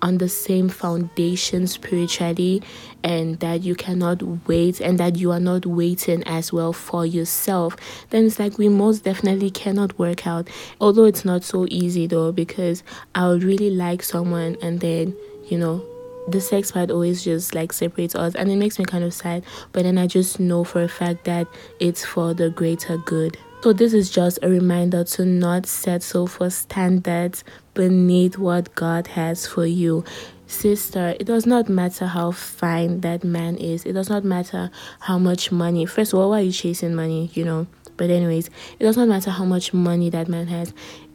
on 0.01 0.17
the 0.17 0.29
same 0.29 0.69
foundation 0.69 1.67
spiritually 1.67 2.61
and 3.03 3.39
that 3.39 3.63
you 3.63 3.75
cannot 3.75 4.21
wait 4.47 4.79
and 4.79 4.99
that 4.99 5.15
you 5.15 5.31
are 5.31 5.39
not 5.39 5.65
waiting 5.65 6.23
as 6.25 6.53
well 6.53 6.73
for 6.73 7.05
yourself 7.05 7.75
then 8.09 8.25
it's 8.25 8.39
like 8.39 8.57
we 8.57 8.69
most 8.69 9.03
definitely 9.03 9.49
cannot 9.49 9.97
work 9.97 10.25
out. 10.27 10.47
Although 10.79 11.05
it's 11.05 11.25
not 11.25 11.43
so 11.43 11.65
easy 11.69 12.07
though 12.07 12.31
because 12.31 12.83
i 13.15 13.27
would 13.27 13.43
really 13.43 13.69
like 13.69 14.03
someone 14.03 14.57
and 14.61 14.79
then 14.79 15.15
you 15.49 15.57
know 15.57 15.83
the 16.27 16.41
sex 16.41 16.71
part 16.71 16.91
always 16.91 17.23
just 17.23 17.55
like 17.55 17.71
separates 17.71 18.13
us 18.13 18.35
and 18.35 18.51
it 18.51 18.57
makes 18.57 18.77
me 18.77 18.83
kind 18.85 19.03
of 19.03 19.13
sad 19.13 19.43
but 19.71 19.83
then 19.83 19.97
i 19.97 20.05
just 20.05 20.39
know 20.39 20.63
for 20.63 20.83
a 20.83 20.89
fact 20.89 21.23
that 21.23 21.47
it's 21.79 22.03
for 22.05 22.33
the 22.33 22.49
greater 22.49 22.97
good. 22.97 23.37
So 23.63 23.73
this 23.73 23.93
is 23.93 24.11
just 24.11 24.37
a 24.43 24.49
reminder 24.49 25.03
to 25.03 25.25
not 25.25 25.65
settle 25.65 26.27
for 26.27 26.49
standards 26.51 27.43
beneath 27.77 28.39
what 28.39 28.73
god 28.73 29.05
has 29.07 29.45
for 29.45 29.65
you. 29.65 30.03
Sister 30.47 31.15
it 31.19 31.25
does 31.25 31.45
not 31.45 31.69
matter 31.69 32.07
how 32.07 32.31
fine 32.31 33.01
that 33.01 33.23
man 33.23 33.55
is. 33.55 33.85
It 33.85 33.93
does 33.93 34.09
not 34.09 34.23
matter 34.23 34.71
how 34.99 35.19
much 35.19 35.51
money. 35.51 35.85
First 35.85 36.13
of 36.13 36.19
all 36.19 36.31
why 36.31 36.39
are 36.39 36.43
you 36.43 36.51
chasing 36.51 36.95
money 36.95 37.29
you 37.33 37.45
know? 37.45 37.67
But 37.95 38.09
anyways 38.09 38.47
it 38.79 38.83
does 38.83 38.97
not 38.97 39.07
matter 39.07 39.29
how 39.29 39.45
much 39.45 39.73
money 39.73 40.09
that 40.09 40.27
man 40.27 40.47
has. 40.47 40.73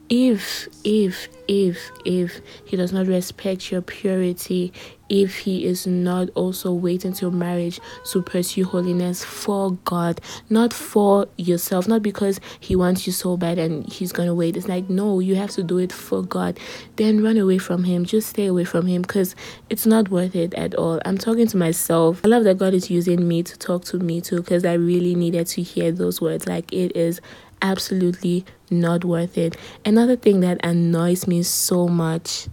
If 0.08 0.68
if 0.84 1.28
if 1.48 1.90
if 2.04 2.40
he 2.64 2.76
does 2.76 2.92
not 2.92 3.08
respect 3.08 3.72
your 3.72 3.82
purity 3.82 4.72
if 5.12 5.38
he 5.38 5.64
is 5.64 5.86
not 5.86 6.28
also 6.34 6.72
waiting 6.72 7.12
till 7.12 7.30
marriage 7.30 7.78
to 8.04 8.20
pursue 8.20 8.64
holiness 8.64 9.22
for 9.22 9.72
god 9.84 10.20
not 10.50 10.72
for 10.72 11.28
yourself 11.36 11.86
not 11.86 12.02
because 12.02 12.40
he 12.58 12.74
wants 12.74 13.06
you 13.06 13.12
so 13.12 13.36
bad 13.36 13.58
and 13.58 13.86
he's 13.92 14.12
gonna 14.12 14.34
wait. 14.34 14.56
It's 14.56 14.68
like 14.68 14.88
no 14.88 15.20
you 15.20 15.36
have 15.36 15.50
to 15.50 15.62
do 15.62 15.78
it 15.78 15.92
for 15.92 16.22
god. 16.22 16.58
Then 16.96 17.22
run 17.22 17.36
away 17.36 17.58
from 17.58 17.84
him. 17.84 18.04
Just 18.04 18.30
stay 18.30 18.46
away 18.46 18.64
from 18.64 18.86
him 18.86 19.02
because 19.02 19.34
it's 19.70 19.86
not 19.86 20.10
worth 20.10 20.34
it 20.34 20.54
at 20.54 20.74
all. 20.74 21.00
I'm 21.04 21.18
talking 21.18 21.46
to 21.48 21.56
myself. 21.56 22.20
I 22.24 22.28
love 22.28 22.44
that 22.44 22.58
god 22.58 22.74
is 22.74 22.90
using 22.90 23.26
me 23.26 23.42
to 23.42 23.58
talk 23.58 23.84
to 23.86 23.98
me 23.98 24.20
too 24.20 24.36
because 24.36 24.64
i 24.64 24.72
really 24.74 25.14
needed 25.14 25.46
to 25.48 25.62
hear 25.62 25.92
those 25.92 26.20
words. 26.20 26.46
Like 26.46 26.72
it 26.72 26.96
is 26.96 27.20
absolutely 27.60 28.44
not 28.70 29.04
worth 29.04 29.38
it. 29.38 29.56
Another 29.84 30.16
thing 30.16 30.40
that 30.40 30.64
annoys 30.64 31.26
me 31.26 31.42
so 31.42 31.86
much, 31.86 32.48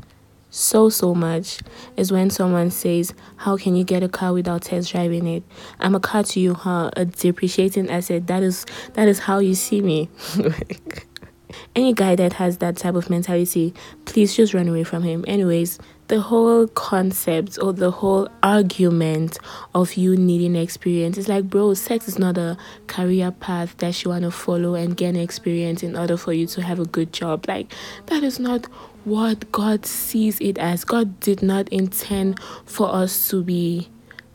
so 0.49 0.89
so 0.89 1.13
much, 1.13 1.59
is 1.95 2.11
when 2.11 2.29
someone 2.29 2.71
says, 2.71 3.13
"How 3.37 3.57
can 3.57 3.75
you 3.75 3.83
get 3.83 4.03
a 4.03 4.09
car 4.09 4.33
without 4.33 4.63
test 4.63 4.91
driving 4.91 5.27
it?" 5.27 5.43
I'm 5.79 5.95
a 5.95 5.99
car 5.99 6.23
to 6.23 6.39
you, 6.39 6.53
huh? 6.53 6.91
A 6.95 7.05
depreciating 7.05 7.89
asset. 7.89 8.27
That 8.27 8.43
is 8.43 8.65
that 8.93 9.07
is 9.07 9.19
how 9.19 9.39
you 9.39 9.55
see 9.55 9.81
me. 9.81 10.09
Any 11.75 11.93
guy 11.93 12.15
that 12.15 12.33
has 12.33 12.57
that 12.59 12.77
type 12.77 12.95
of 12.95 13.09
mentality, 13.09 13.73
please 14.05 14.35
just 14.35 14.53
run 14.53 14.67
away 14.67 14.83
from 14.83 15.03
him. 15.03 15.25
Anyways, 15.27 15.79
the 16.09 16.19
whole 16.19 16.67
concept 16.67 17.59
or 17.61 17.71
the 17.71 17.91
whole 17.91 18.27
argument 18.41 19.37
of 19.75 19.93
you 19.93 20.17
needing 20.17 20.55
experience 20.55 21.19
is 21.19 21.27
like 21.27 21.47
bro 21.47 21.75
sex 21.75 22.07
is 22.07 22.17
not 22.17 22.35
a 22.35 22.57
career 22.87 23.29
path 23.31 23.77
that 23.77 24.03
you 24.03 24.09
want 24.09 24.23
to 24.23 24.31
follow 24.31 24.73
and 24.73 24.97
gain 24.97 25.15
experience 25.15 25.83
in 25.83 25.95
order 25.95 26.17
for 26.17 26.33
you 26.33 26.47
to 26.47 26.63
have 26.63 26.79
a 26.79 26.85
good 26.85 27.13
job 27.13 27.45
like 27.47 27.71
that 28.07 28.23
is 28.23 28.39
not 28.39 28.65
what 29.05 29.51
god 29.51 29.85
sees 29.85 30.39
it 30.39 30.57
as. 30.57 30.83
God 30.83 31.19
did 31.19 31.41
not 31.41 31.69
intend 31.69 32.39
for 32.65 32.93
us 32.93 33.29
to 33.29 33.43
be 33.43 33.89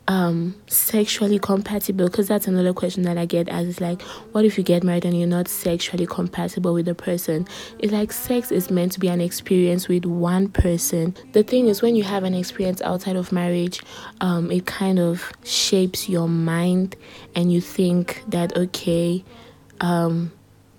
um 0.07 0.55
sexually 0.67 1.39
compatible 1.39 2.05
because 2.05 2.27
that's 2.27 2.45
another 2.45 2.73
question 2.73 3.01
that 3.01 3.17
i 3.17 3.25
get 3.25 3.49
as 3.49 3.65
is 3.67 3.81
like 3.81 3.99
what 4.33 4.45
if 4.45 4.55
you 4.55 4.63
get 4.63 4.83
married 4.83 5.03
and 5.03 5.17
you're 5.17 5.27
not 5.27 5.47
sexually 5.47 6.05
compatible 6.05 6.73
with 6.75 6.85
the 6.85 6.93
person? 6.93 7.47
It's 7.79 7.91
like 7.91 8.11
sex 8.11 8.51
is 8.51 8.69
meant 8.69 8.91
to 8.91 8.99
be 8.99 9.07
an 9.07 9.19
experience 9.19 9.87
with 9.87 10.05
one 10.05 10.49
person. 10.49 11.15
The 11.31 11.41
thing 11.41 11.67
is 11.67 11.81
when 11.81 11.95
you 11.95 12.03
have 12.03 12.23
an 12.23 12.35
experience 12.35 12.81
outside 12.83 13.15
of 13.15 13.31
marriage 13.31 13.81
um 14.21 14.51
it 14.51 14.67
kind 14.67 14.99
of 14.99 15.31
shapes 15.43 16.07
your 16.07 16.27
mind 16.27 16.95
and 17.35 17.51
you 17.51 17.59
think 17.61 18.23
that 18.27 18.55
okay 18.55 19.23
um 19.81 20.31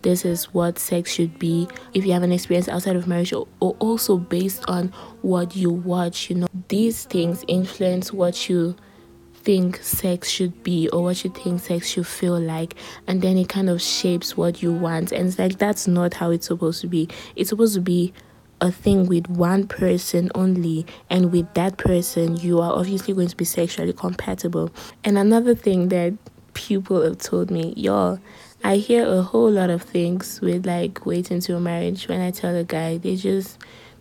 this 0.07 0.25
is 0.25 0.45
what 0.55 0.79
sex 0.79 1.11
should 1.11 1.37
be. 1.37 1.67
If 1.93 2.07
you 2.07 2.13
have 2.13 2.23
an 2.23 2.31
experience 2.31 2.69
outside 2.69 2.95
of 2.95 3.09
marriage 3.09 3.33
or, 3.33 3.49
or 3.59 3.75
also 3.81 4.19
based 4.19 4.65
on 4.69 4.93
what 5.23 5.57
you 5.57 5.69
watch 5.69 6.31
you 6.31 6.37
know 6.37 6.47
these 6.69 7.03
things 7.07 7.45
influence 7.49 8.13
what 8.13 8.49
you 8.49 8.77
think 9.35 9.79
sex 9.83 10.31
should 10.31 10.63
be 10.63 10.89
or 10.91 11.03
what 11.03 11.25
you 11.25 11.31
think 11.31 11.61
sex 11.61 11.89
should 11.89 12.07
feel 12.07 12.39
like. 12.39 12.77
And 13.09 13.21
then 13.21 13.37
it 13.37 13.49
kind 13.49 13.69
of 13.69 13.83
shapes 13.83 14.37
what 14.37 14.63
you 14.63 14.73
want. 14.73 15.11
And 15.11 15.27
it's 15.27 15.41
like 15.41 15.59
that's 15.59 15.89
not 15.89 16.15
how 16.15 16.31
it's 16.31 16.47
supposed 16.47 16.83
to 16.83 16.87
be. 16.87 17.09
It's 17.35 17.51
supposed 17.51 17.75
to 17.75 17.81
be 17.81 18.15
a 18.61 18.71
thing 18.71 19.07
with 19.07 19.29
one 19.29 19.67
person 19.67 20.31
only. 20.37 20.87
And 21.11 21.33
with 21.33 21.53
that 21.55 21.79
person 21.79 22.37
you 22.37 22.61
are 22.61 22.73
obviously 22.73 23.13
going 23.13 23.27
to 23.27 23.37
be 23.37 23.45
sexually 23.45 23.93
compatible. 23.93 24.71
And 25.03 25.19
another 25.19 25.57
thing 25.57 25.89
that 25.89 26.15
people 26.55 27.03
have 27.03 27.19
told 27.19 27.51
me 27.51 27.75
y'all 27.77 28.21
i 28.67 28.77
hear 28.77 29.07
a 29.07 29.23
whole 29.23 29.51
lot 29.51 29.71
of 29.71 29.83
things 29.83 30.41
with 30.41 30.67
like 30.67 31.05
waiting 31.07 31.41
till 31.41 31.61
marriage 31.61 32.09
when 32.09 32.21
i 32.21 32.31
tell 32.31 32.55
a 32.55 32.65
guy 32.65 32.97
they 32.99 33.17
just 33.17 33.59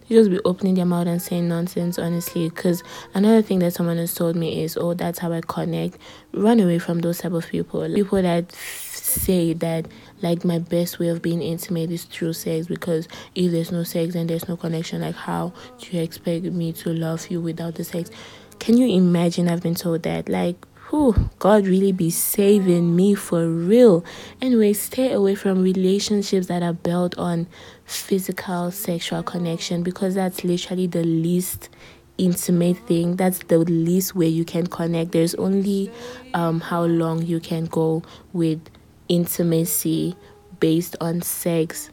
you 0.08 0.20
just 0.20 0.30
be 0.30 0.40
opening 0.46 0.76
their 0.76 0.86
mouth 0.86 1.08
and 1.08 1.22
saying 1.22 1.48
nonsense, 1.48 1.98
honestly. 1.98 2.50
Because 2.50 2.84
another 3.14 3.42
thing 3.42 3.60
that 3.60 3.74
someone 3.74 3.98
has 3.98 4.14
told 4.14 4.36
me 4.36 4.62
is, 4.62 4.78
oh, 4.78 4.94
that's 4.94 5.20
how 5.20 5.34
I 5.34 5.42
connect. 5.42 5.98
Run 6.32 6.60
away 6.60 6.78
from 6.78 7.00
those 7.00 7.18
type 7.20 7.32
of 7.32 7.48
people. 7.48 7.92
People 7.92 8.22
that 8.22 8.52
say 8.52 9.54
that 9.54 9.88
like 10.22 10.46
my 10.46 10.60
best 10.60 11.00
way 11.00 11.08
of 11.08 11.22
being 11.22 11.42
intimate 11.42 11.90
is 11.92 12.04
through 12.04 12.34
sex 12.34 12.68
because 12.68 13.08
if 13.34 13.52
there's 13.52 13.72
no 13.72 13.84
sex 13.84 14.16
and 14.16 14.30
there's 14.30 14.48
no 14.48 14.58
connection, 14.58 15.02
like 15.02 15.16
how 15.16 15.54
do 15.80 15.98
you 15.98 16.04
expect 16.04 16.46
me 16.46 16.72
to 16.74 16.94
love 16.94 17.28
you 17.32 17.42
without 17.42 17.76
the 17.76 17.84
sex? 17.84 18.12
Can 18.60 18.78
you 18.78 18.88
imagine? 18.88 19.50
I've 19.50 19.64
been 19.64 19.76
told 19.76 20.04
that 20.04 20.30
like 20.30 20.66
whew, 20.90 21.30
God 21.40 21.68
really 21.68 21.92
be 21.92 22.10
saving 22.10 22.96
me 22.96 23.16
for 23.16 23.48
real. 23.48 24.06
Anyway, 24.42 24.74
stay 24.74 25.12
away 25.12 25.36
from 25.36 25.62
relationships 25.62 26.48
that 26.48 26.64
are 26.64 26.74
built 26.74 27.18
on 27.18 27.48
physical 27.86 28.72
sexual 28.72 29.24
connection 29.24 29.84
because 29.84 30.16
that's 30.16 30.44
literally 30.44 30.88
the 30.88 31.04
least 31.04 31.70
intimate 32.18 32.78
thing. 32.88 33.16
That's 33.16 33.40
the 33.40 33.60
least 33.60 34.16
way 34.16 34.28
you 34.28 34.46
can 34.46 34.68
connect. 34.68 35.12
There's 35.12 35.36
only 35.36 35.92
um, 36.34 36.62
how 36.62 36.86
long 36.86 37.24
you 37.24 37.40
can 37.40 37.66
go 37.66 38.04
with 38.34 38.62
intimacy 39.10 40.16
based 40.60 40.96
on 41.02 41.22
sex. 41.22 41.90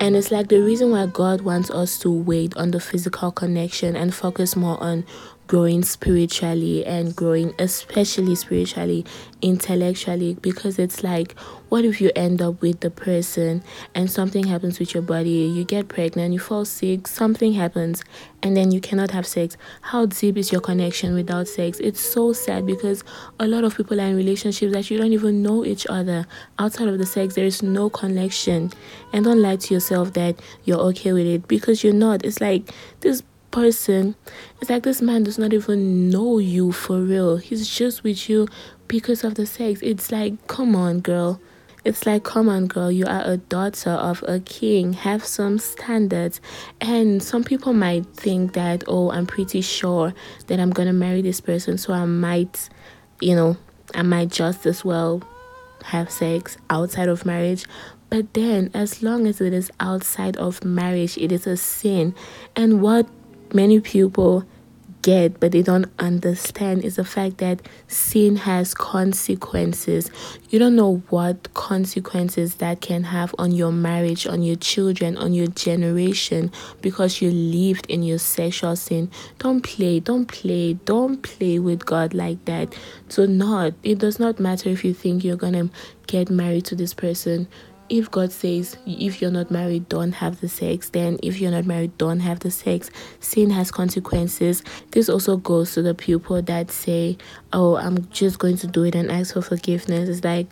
And 0.00 0.14
it's 0.14 0.30
like 0.30 0.48
the 0.48 0.60
reason 0.60 0.92
why 0.92 1.06
God 1.06 1.40
wants 1.40 1.70
us 1.70 1.98
to 2.00 2.10
wait 2.10 2.56
on 2.56 2.70
the 2.70 2.78
physical 2.78 3.32
connection 3.32 3.96
and 3.96 4.14
focus 4.14 4.54
more 4.54 4.80
on 4.82 5.04
growing 5.48 5.82
spiritually 5.82 6.86
and 6.86 7.16
growing 7.16 7.52
especially 7.58 8.34
spiritually 8.36 9.04
intellectually 9.42 10.34
because 10.34 10.78
it's 10.78 11.02
like 11.02 11.36
what 11.70 11.84
if 11.84 12.00
you 12.00 12.10
end 12.14 12.40
up 12.40 12.60
with 12.60 12.80
the 12.80 12.90
person 12.90 13.62
and 13.94 14.10
something 14.10 14.46
happens 14.46 14.78
with 14.78 14.94
your 14.94 15.02
body 15.02 15.30
you 15.30 15.64
get 15.64 15.88
pregnant 15.88 16.32
you 16.32 16.38
fall 16.38 16.64
sick 16.64 17.08
something 17.08 17.54
happens 17.54 18.04
and 18.42 18.56
then 18.56 18.70
you 18.70 18.80
cannot 18.80 19.10
have 19.10 19.26
sex? 19.26 19.56
How 19.80 20.06
deep 20.06 20.36
is 20.36 20.52
your 20.52 20.60
connection 20.60 21.14
without 21.14 21.48
sex? 21.48 21.80
It's 21.80 22.00
so 22.00 22.32
sad 22.32 22.66
because 22.66 23.02
a 23.40 23.46
lot 23.48 23.64
of 23.64 23.76
people 23.76 24.00
are 24.00 24.04
in 24.04 24.16
relationships 24.16 24.72
that 24.72 24.90
you 24.90 24.98
don't 24.98 25.12
even 25.12 25.42
know 25.42 25.64
each 25.64 25.86
other. 25.88 26.26
Outside 26.58 26.88
of 26.88 26.98
the 26.98 27.06
sex 27.06 27.34
there 27.34 27.44
is 27.44 27.62
no 27.62 27.90
connection. 27.90 28.70
And 29.12 29.24
don't 29.24 29.42
lie 29.42 29.56
to 29.56 29.74
yourself 29.74 30.12
that 30.12 30.40
you're 30.64 30.78
okay 30.78 31.12
with 31.12 31.26
it 31.26 31.48
because 31.48 31.82
you're 31.82 31.92
not. 31.92 32.24
It's 32.24 32.40
like 32.40 32.70
this 33.00 33.22
person. 33.50 34.14
It's 34.60 34.70
like 34.70 34.82
this 34.82 35.02
man 35.02 35.24
does 35.24 35.38
not 35.38 35.52
even 35.52 36.10
know 36.10 36.38
you 36.38 36.72
for 36.72 37.00
real. 37.00 37.36
He's 37.36 37.68
just 37.68 38.04
with 38.04 38.28
you 38.28 38.48
because 38.86 39.24
of 39.24 39.34
the 39.34 39.46
sex. 39.46 39.80
It's 39.82 40.10
like, 40.10 40.46
come 40.46 40.74
on, 40.74 41.00
girl. 41.00 41.40
It's 41.84 42.04
like, 42.04 42.24
come 42.24 42.48
on, 42.48 42.66
girl, 42.66 42.90
you 42.90 43.06
are 43.06 43.22
a 43.24 43.36
daughter 43.36 43.90
of 43.90 44.22
a 44.26 44.40
king. 44.40 44.92
Have 44.92 45.24
some 45.24 45.58
standards. 45.58 46.40
And 46.80 47.22
some 47.22 47.44
people 47.44 47.72
might 47.72 48.04
think 48.14 48.52
that, 48.54 48.84
oh, 48.86 49.10
I'm 49.10 49.26
pretty 49.26 49.60
sure 49.60 50.12
that 50.48 50.60
I'm 50.60 50.70
gonna 50.70 50.92
marry 50.92 51.22
this 51.22 51.40
person, 51.40 51.78
so 51.78 51.92
I 51.92 52.04
might, 52.04 52.68
you 53.20 53.34
know, 53.34 53.56
I 53.94 54.02
might 54.02 54.30
just 54.30 54.66
as 54.66 54.84
well 54.84 55.22
have 55.84 56.10
sex 56.10 56.58
outside 56.68 57.08
of 57.08 57.24
marriage. 57.24 57.64
But 58.10 58.34
then, 58.34 58.70
as 58.74 59.02
long 59.02 59.26
as 59.26 59.40
it 59.40 59.52
is 59.52 59.70
outside 59.80 60.36
of 60.36 60.64
marriage, 60.64 61.16
it 61.18 61.30
is 61.30 61.46
a 61.46 61.56
sin. 61.56 62.14
And 62.56 62.82
what 62.82 63.06
many 63.54 63.80
people 63.80 64.44
get 65.02 65.38
but 65.40 65.52
they 65.52 65.62
don't 65.62 65.86
understand 65.98 66.84
is 66.84 66.96
the 66.96 67.04
fact 67.04 67.38
that 67.38 67.62
sin 67.86 68.36
has 68.36 68.74
consequences. 68.74 70.10
You 70.50 70.58
don't 70.58 70.76
know 70.76 71.02
what 71.08 71.52
consequences 71.54 72.56
that 72.56 72.80
can 72.80 73.04
have 73.04 73.34
on 73.38 73.52
your 73.52 73.72
marriage, 73.72 74.26
on 74.26 74.42
your 74.42 74.56
children, 74.56 75.16
on 75.16 75.32
your 75.32 75.46
generation 75.46 76.50
because 76.82 77.22
you 77.22 77.30
lived 77.30 77.86
in 77.86 78.02
your 78.02 78.18
sexual 78.18 78.76
sin. 78.76 79.10
Don't 79.38 79.62
play, 79.62 80.00
don't 80.00 80.26
play, 80.26 80.74
don't 80.74 81.22
play 81.22 81.58
with 81.58 81.86
God 81.86 82.14
like 82.14 82.44
that. 82.46 82.74
So 83.08 83.26
not 83.26 83.74
it 83.82 83.98
does 83.98 84.18
not 84.18 84.40
matter 84.40 84.68
if 84.68 84.84
you 84.84 84.94
think 84.94 85.24
you're 85.24 85.36
gonna 85.36 85.70
get 86.06 86.30
married 86.30 86.64
to 86.64 86.74
this 86.74 86.94
person 86.94 87.46
if 87.88 88.10
God 88.10 88.32
says 88.32 88.76
if 88.86 89.20
you're 89.20 89.30
not 89.30 89.50
married, 89.50 89.88
don't 89.88 90.12
have 90.12 90.40
the 90.40 90.48
sex, 90.48 90.90
then 90.90 91.18
if 91.22 91.40
you're 91.40 91.50
not 91.50 91.64
married, 91.64 91.96
don't 91.98 92.20
have 92.20 92.40
the 92.40 92.50
sex. 92.50 92.90
Sin 93.20 93.50
has 93.50 93.70
consequences. 93.70 94.62
This 94.90 95.08
also 95.08 95.36
goes 95.36 95.74
to 95.74 95.82
the 95.82 95.94
people 95.94 96.42
that 96.42 96.70
say, 96.70 97.16
Oh, 97.52 97.76
I'm 97.76 98.08
just 98.10 98.38
going 98.38 98.58
to 98.58 98.66
do 98.66 98.84
it 98.84 98.94
and 98.94 99.10
ask 99.10 99.34
for 99.34 99.42
forgiveness. 99.42 100.08
It's 100.08 100.24
like, 100.24 100.48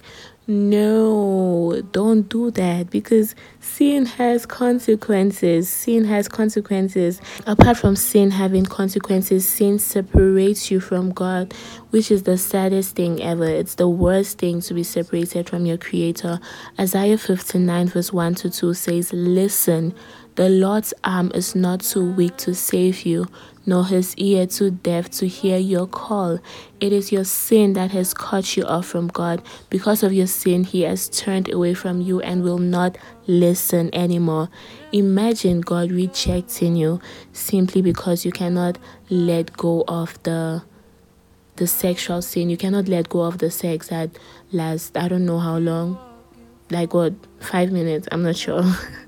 no, 0.49 1.83
don't 1.91 2.29
don't 2.29 2.53
that 2.53 2.89
because 2.89 3.35
sin 3.59 4.07
has 4.07 4.47
consequences. 4.47 5.69
Sin 5.69 6.05
has 6.05 6.29
consequences. 6.29 7.21
Apart 7.47 7.79
from 7.79 7.97
sin 7.97 8.31
having 8.31 8.65
consequences, 8.65 9.47
sin 9.49 9.81
separates 9.81 10.71
you 10.71 10.79
from 10.79 11.11
God, 11.11 11.53
which 11.91 12.13
is 12.13 12.23
the 12.23 12.39
saddest 12.39 12.95
thing 12.95 13.21
ever. 13.21 13.45
It's 13.45 13.75
the 13.75 13.89
worst 13.89 14.39
thing 14.39 14.61
to 14.63 14.75
be 14.75 14.85
separated 14.85 15.49
from 15.49 15.67
your 15.67 15.79
Creator. 15.79 16.39
Isaiah 16.79 17.19
59, 17.19 17.89
verse 17.89 18.13
1 18.13 18.37
to 18.37 18.51
2 18.51 18.75
says, 18.75 19.13
Listen, 19.13 19.95
the 20.37 20.51
Lord's 20.51 20.93
arm 21.03 21.33
is 21.35 21.55
not 21.55 21.81
too 21.81 22.13
weak 22.13 22.37
to 22.39 22.55
save 22.55 23.07
you, 23.07 23.27
nor 23.65 23.87
his 23.87 24.15
ear 24.17 24.47
too 24.47 24.71
deaf 24.71 25.09
to 25.13 25.27
hear 25.27 25.57
your 25.57 25.87
call. 25.87 26.41
It 26.79 26.93
is 26.93 27.11
your 27.11 27.25
sin 27.25 27.73
that 27.73 27.91
has 27.93 28.13
cut 28.13 28.55
you 28.55 28.65
off 28.65 28.85
from 28.85 29.09
God. 29.09 29.43
Because 29.71 30.03
of 30.03 30.13
your 30.13 30.27
sin, 30.27 30.65
he 30.65 30.83
has 30.83 31.09
turned 31.09 31.51
away 31.51 31.73
from 31.73 32.03
you 32.03 32.21
and 32.21 32.43
will 32.43 32.59
not 32.59 32.99
listen 33.27 33.89
anymore. 33.95 34.51
Imagine 34.93 35.63
God 35.63 35.91
rejecting 35.91 36.77
you 36.77 37.01
simply 37.33 37.81
because 37.81 38.27
you 38.27 38.31
cannot 38.31 38.79
let 39.09 39.57
go 39.57 39.85
of 39.89 40.23
the 40.23 40.63
the 41.57 41.67
sexual 41.67 42.21
sin. 42.21 42.51
You 42.51 42.59
cannot 42.59 42.89
let 42.89 43.09
go 43.09 43.23
of 43.23 43.39
the 43.39 43.51
sex 43.51 43.89
that 43.89 44.11
lasts 44.53 44.93
I 44.95 45.09
don't 45.09 45.25
know 45.25 45.39
how 45.39 45.57
long. 45.57 45.99
Like 46.71 46.93
what, 46.93 47.15
five 47.41 47.73
minutes? 47.73 48.07
I'm 48.13 48.23
not 48.23 48.37
sure. 48.37 48.63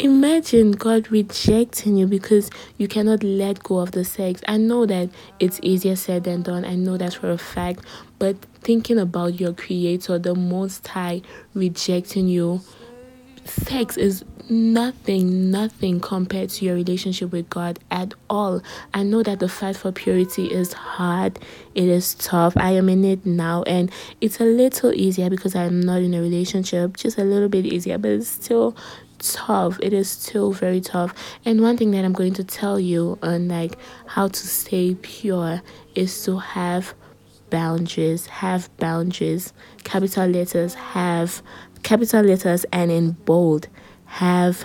Imagine 0.00 0.72
God 0.72 1.10
rejecting 1.10 1.98
you 1.98 2.06
because 2.06 2.48
you 2.78 2.88
cannot 2.88 3.22
let 3.22 3.62
go 3.62 3.80
of 3.80 3.90
the 3.90 4.02
sex. 4.02 4.40
I 4.48 4.56
know 4.56 4.86
that 4.86 5.10
it's 5.40 5.60
easier 5.62 5.94
said 5.94 6.24
than 6.24 6.40
done. 6.40 6.64
I 6.64 6.74
know 6.74 6.96
that 6.96 7.12
for 7.12 7.30
a 7.30 7.36
fact. 7.36 7.84
But 8.18 8.36
thinking 8.62 8.98
about 8.98 9.38
your 9.38 9.52
creator, 9.52 10.18
the 10.18 10.34
most 10.34 10.88
high, 10.88 11.20
rejecting 11.52 12.28
you, 12.28 12.62
sex 13.44 13.98
is 13.98 14.24
nothing, 14.48 15.50
nothing 15.50 16.00
compared 16.00 16.48
to 16.48 16.64
your 16.64 16.76
relationship 16.76 17.30
with 17.30 17.50
God 17.50 17.78
at 17.90 18.14
all. 18.30 18.62
I 18.94 19.02
know 19.02 19.22
that 19.22 19.38
the 19.38 19.50
fight 19.50 19.76
for 19.76 19.92
purity 19.92 20.46
is 20.46 20.72
hard, 20.72 21.38
it 21.74 21.84
is 21.84 22.14
tough. 22.14 22.56
I 22.56 22.70
am 22.70 22.88
in 22.88 23.04
it 23.04 23.26
now, 23.26 23.64
and 23.64 23.90
it's 24.22 24.40
a 24.40 24.44
little 24.44 24.94
easier 24.94 25.28
because 25.28 25.54
I'm 25.54 25.80
not 25.80 26.00
in 26.00 26.14
a 26.14 26.22
relationship, 26.22 26.96
just 26.96 27.18
a 27.18 27.24
little 27.24 27.50
bit 27.50 27.66
easier, 27.66 27.98
but 27.98 28.12
it's 28.12 28.28
still 28.28 28.74
tough. 29.20 29.78
It 29.82 29.92
is 29.92 30.10
still 30.10 30.52
very 30.52 30.80
tough. 30.80 31.14
And 31.44 31.60
one 31.60 31.76
thing 31.76 31.90
that 31.92 32.04
i'm 32.04 32.12
going 32.12 32.34
to 32.34 32.44
tell 32.44 32.80
you 32.80 33.18
on 33.22 33.48
like 33.48 33.76
how 34.06 34.28
to 34.28 34.46
stay 34.46 34.94
pure 34.94 35.62
is 35.94 36.24
to 36.24 36.38
have 36.38 36.94
boundaries 37.50 38.26
have 38.26 38.74
boundaries. 38.78 39.52
Capital 39.84 40.26
letters 40.26 40.74
have 40.74 41.42
capital 41.82 42.22
letters 42.22 42.64
and 42.72 42.90
in 42.90 43.12
bold 43.12 43.68
have 44.06 44.64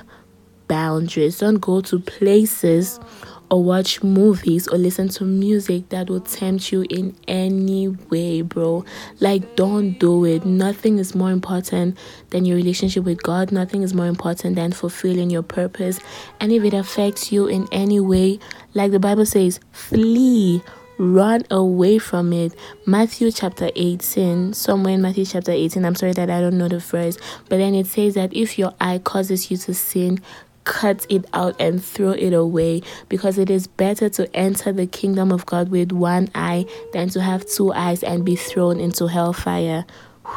boundaries. 0.67 1.39
Don't 1.39 1.59
go 1.59 1.81
to 1.81 2.00
places 2.00 3.00
or 3.49 3.63
watch 3.63 4.03
movies 4.03 4.67
or 4.67 4.77
listen 4.77 5.09
to 5.09 5.23
music 5.23 5.89
that 5.89 6.09
will 6.09 6.21
tempt 6.21 6.71
you 6.71 6.85
in 6.89 7.15
any 7.27 7.87
way, 7.87 8.41
bro. 8.41 8.85
Like, 9.19 9.55
don't 9.55 9.99
do 9.99 10.25
it. 10.25 10.45
Nothing 10.45 10.99
is 10.99 11.15
more 11.15 11.31
important 11.31 11.97
than 12.29 12.45
your 12.45 12.57
relationship 12.57 13.03
with 13.03 13.21
God, 13.23 13.51
nothing 13.51 13.81
is 13.81 13.93
more 13.93 14.07
important 14.07 14.55
than 14.55 14.71
fulfilling 14.71 15.29
your 15.29 15.43
purpose. 15.43 15.99
And 16.39 16.51
if 16.51 16.63
it 16.63 16.73
affects 16.73 17.31
you 17.31 17.47
in 17.47 17.67
any 17.71 17.99
way, 17.99 18.39
like 18.73 18.91
the 18.91 18.99
Bible 18.99 19.25
says, 19.25 19.59
flee 19.71 20.61
run 20.97 21.43
away 21.51 21.97
from 21.97 22.31
it. 22.33 22.53
Matthew 22.85 23.31
chapter 23.31 23.69
18, 23.75 24.53
somewhere 24.53 24.93
in 24.93 25.01
Matthew 25.01 25.25
chapter 25.25 25.51
18, 25.51 25.83
I'm 25.83 25.95
sorry 25.95 26.13
that 26.13 26.29
I 26.29 26.39
don't 26.39 26.57
know 26.57 26.67
the 26.67 26.79
verse, 26.79 27.17
but 27.49 27.57
then 27.57 27.75
it 27.75 27.87
says 27.87 28.13
that 28.15 28.33
if 28.33 28.57
your 28.57 28.73
eye 28.79 28.99
causes 28.99 29.51
you 29.51 29.57
to 29.57 29.73
sin, 29.73 30.21
cut 30.65 31.05
it 31.10 31.25
out 31.34 31.55
and 31.60 31.84
throw 31.84 32.12
it 32.12 32.34
away 32.34 32.81
because 33.07 33.38
it 33.38 33.50
is 33.50 33.67
better 33.67 34.10
to 34.10 34.36
enter 34.36 34.74
the 34.74 34.88
kingdom 34.88 35.31
of 35.31 35.45
God 35.45 35.69
with 35.69 35.91
one 35.91 36.29
eye 36.36 36.65
than 36.91 37.10
to 37.10 37.22
have 37.22 37.48
two 37.48 37.72
eyes 37.74 38.03
and 38.03 38.25
be 38.25 38.36
thrown 38.36 38.79
into 38.79 39.07
hellfire. 39.07 39.86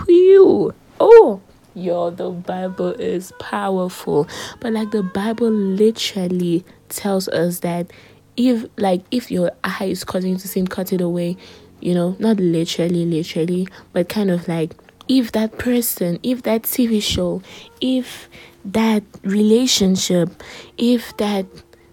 Whew! 0.06 0.74
Oh! 1.00 1.40
Yo, 1.74 2.10
the 2.10 2.30
Bible 2.30 2.92
is 2.92 3.32
powerful. 3.38 4.28
But 4.60 4.72
like 4.72 4.90
the 4.90 5.02
Bible 5.02 5.50
literally 5.50 6.64
tells 6.88 7.28
us 7.28 7.60
that 7.60 7.92
if 8.36 8.64
like 8.76 9.02
if 9.10 9.30
your 9.30 9.52
eye 9.64 9.86
is 9.86 10.04
causing 10.04 10.36
to 10.38 10.48
sin, 10.48 10.66
cut 10.66 10.92
it 10.92 11.00
away. 11.00 11.36
You 11.80 11.94
know, 11.94 12.16
not 12.18 12.38
literally, 12.38 13.04
literally, 13.04 13.68
but 13.92 14.08
kind 14.08 14.30
of 14.30 14.48
like 14.48 14.74
if 15.08 15.32
that 15.32 15.58
person, 15.58 16.18
if 16.22 16.42
that 16.42 16.62
TV 16.62 17.00
show, 17.00 17.42
if 17.80 18.28
that 18.72 19.02
relationship, 19.22 20.30
if 20.76 21.16
that 21.16 21.46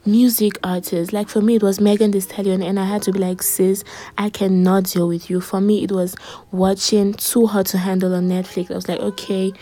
music 0.06 0.54
artist, 0.64 1.14
like 1.14 1.30
for 1.30 1.42
me, 1.42 1.56
it 1.56 1.64
was 1.64 1.80
Megan 1.80 2.12
Thee 2.12 2.20
Stallion, 2.20 2.62
and 2.62 2.80
I 2.80 2.86
had 2.86 3.02
to 3.04 3.12
be 3.12 3.20
like, 3.20 3.42
sis, 3.42 3.84
I 4.18 4.30
cannot 4.30 4.86
deal 4.86 5.08
with 5.08 5.30
you. 5.30 5.42
For 5.42 5.62
me, 5.62 5.84
it 5.84 5.92
was 5.92 6.16
watching 6.52 7.14
Too 7.14 7.48
Hot 7.48 7.66
to 7.68 7.78
Handle 7.78 8.14
on 8.14 8.30
Netflix. 8.30 8.72
I 8.72 8.76
was 8.76 8.88
like, 8.88 9.00
okay, 9.00 9.54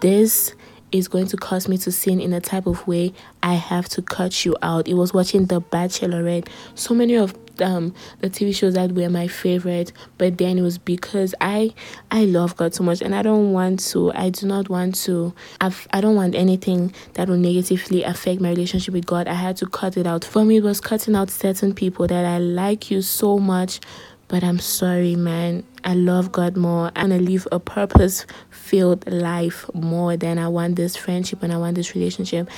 this 0.00 0.54
is 0.92 1.08
going 1.08 1.26
to 1.26 1.36
cause 1.36 1.68
me 1.68 1.76
to 1.78 1.90
sin 1.90 2.20
in 2.20 2.32
a 2.32 2.40
type 2.40 2.66
of 2.66 2.86
way 2.86 3.12
I 3.42 3.54
have 3.54 3.88
to 3.90 4.02
cut 4.02 4.44
you 4.44 4.56
out. 4.62 4.86
It 4.86 4.94
was 4.94 5.12
watching 5.12 5.46
The 5.46 5.60
Bachelorette. 5.60 6.48
So 6.76 6.94
many 6.94 7.14
of 7.14 7.34
um 7.60 7.94
the 8.20 8.30
TV 8.30 8.54
shows 8.54 8.74
that 8.74 8.92
were 8.92 9.08
my 9.08 9.28
favorite, 9.28 9.92
but 10.18 10.38
then 10.38 10.58
it 10.58 10.62
was 10.62 10.78
because 10.78 11.34
I 11.40 11.74
I 12.10 12.24
love 12.24 12.56
God 12.56 12.74
so 12.74 12.84
much 12.84 13.00
and 13.02 13.14
I 13.14 13.22
don't 13.22 13.52
want 13.52 13.80
to 13.90 14.12
I 14.12 14.30
do 14.30 14.46
not 14.46 14.68
want 14.68 14.94
to 15.04 15.34
I've, 15.60 15.86
I 15.92 16.00
don't 16.00 16.16
want 16.16 16.34
anything 16.34 16.92
that 17.14 17.28
will 17.28 17.36
negatively 17.36 18.02
affect 18.02 18.40
my 18.40 18.50
relationship 18.50 18.94
with 18.94 19.06
God. 19.06 19.28
I 19.28 19.34
had 19.34 19.56
to 19.58 19.66
cut 19.66 19.96
it 19.96 20.06
out. 20.06 20.24
For 20.24 20.44
me 20.44 20.58
it 20.58 20.64
was 20.64 20.80
cutting 20.80 21.14
out 21.14 21.30
certain 21.30 21.74
people 21.74 22.06
that 22.06 22.24
I 22.24 22.38
like 22.38 22.90
you 22.90 23.02
so 23.02 23.38
much 23.38 23.80
but 24.28 24.42
I'm 24.42 24.58
sorry, 24.58 25.16
man. 25.16 25.64
I 25.84 25.94
love 25.94 26.32
God 26.32 26.56
more. 26.56 26.90
I 26.96 27.02
want 27.02 27.12
to 27.12 27.18
live 27.20 27.46
a 27.52 27.60
purpose 27.60 28.26
filled 28.50 29.06
life 29.10 29.68
more 29.74 30.16
than 30.16 30.38
I 30.38 30.48
want 30.48 30.76
this 30.76 30.96
friendship 30.96 31.42
and 31.42 31.52
I 31.52 31.58
want 31.58 31.74
this 31.76 31.94
relationship. 31.94 32.48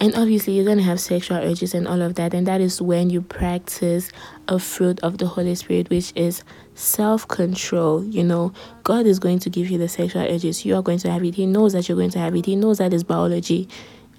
And 0.00 0.14
obviously, 0.14 0.54
you're 0.54 0.64
going 0.64 0.78
to 0.78 0.84
have 0.84 1.00
sexual 1.00 1.38
urges 1.38 1.74
and 1.74 1.88
all 1.88 2.02
of 2.02 2.14
that. 2.14 2.32
And 2.32 2.46
that 2.46 2.60
is 2.60 2.80
when 2.80 3.10
you 3.10 3.20
practice 3.20 4.10
a 4.46 4.58
fruit 4.60 5.00
of 5.00 5.18
the 5.18 5.26
Holy 5.26 5.56
Spirit, 5.56 5.90
which 5.90 6.12
is 6.14 6.44
self 6.74 7.26
control. 7.26 8.04
You 8.04 8.22
know, 8.22 8.52
God 8.84 9.06
is 9.06 9.18
going 9.18 9.40
to 9.40 9.50
give 9.50 9.70
you 9.70 9.78
the 9.78 9.88
sexual 9.88 10.22
urges. 10.22 10.64
You 10.64 10.76
are 10.76 10.82
going 10.82 10.98
to 10.98 11.10
have 11.10 11.24
it. 11.24 11.34
He 11.34 11.46
knows 11.46 11.72
that 11.72 11.88
you're 11.88 11.98
going 11.98 12.10
to 12.10 12.20
have 12.20 12.36
it. 12.36 12.46
He 12.46 12.54
knows 12.54 12.78
that 12.78 12.94
it's 12.94 13.02
biology 13.02 13.68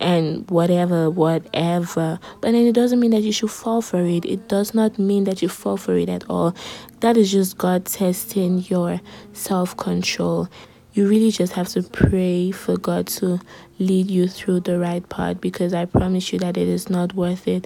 and 0.01 0.49
whatever, 0.49 1.09
whatever. 1.09 2.19
But 2.41 2.51
then 2.51 2.65
it 2.65 2.73
doesn't 2.73 2.99
mean 2.99 3.11
that 3.11 3.21
you 3.21 3.31
should 3.31 3.51
fall 3.51 3.81
for 3.81 4.03
it. 4.03 4.25
It 4.25 4.49
does 4.49 4.73
not 4.73 4.99
mean 4.99 5.23
that 5.25 5.41
you 5.41 5.47
fall 5.47 5.77
for 5.77 5.95
it 5.95 6.09
at 6.09 6.25
all. 6.29 6.55
That 6.99 7.15
is 7.15 7.31
just 7.31 7.57
God 7.57 7.85
testing 7.85 8.59
your 8.59 8.99
self 9.31 9.77
control 9.77 10.49
you 10.93 11.07
really 11.07 11.31
just 11.31 11.53
have 11.53 11.67
to 11.69 11.83
pray 11.83 12.51
for 12.51 12.77
God 12.77 13.07
to 13.07 13.39
lead 13.79 14.11
you 14.11 14.27
through 14.27 14.59
the 14.59 14.77
right 14.77 15.07
path 15.09 15.41
because 15.41 15.73
I 15.73 15.85
promise 15.85 16.31
you 16.31 16.39
that 16.39 16.57
it 16.57 16.67
is 16.67 16.89
not 16.89 17.13
worth 17.13 17.47
it. 17.47 17.65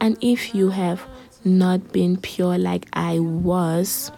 And 0.00 0.16
if 0.20 0.54
you 0.54 0.70
have 0.70 1.06
not 1.44 1.92
been 1.92 2.16
pure 2.18 2.58
like 2.58 2.86
I 2.92 3.18
was, 3.18 4.12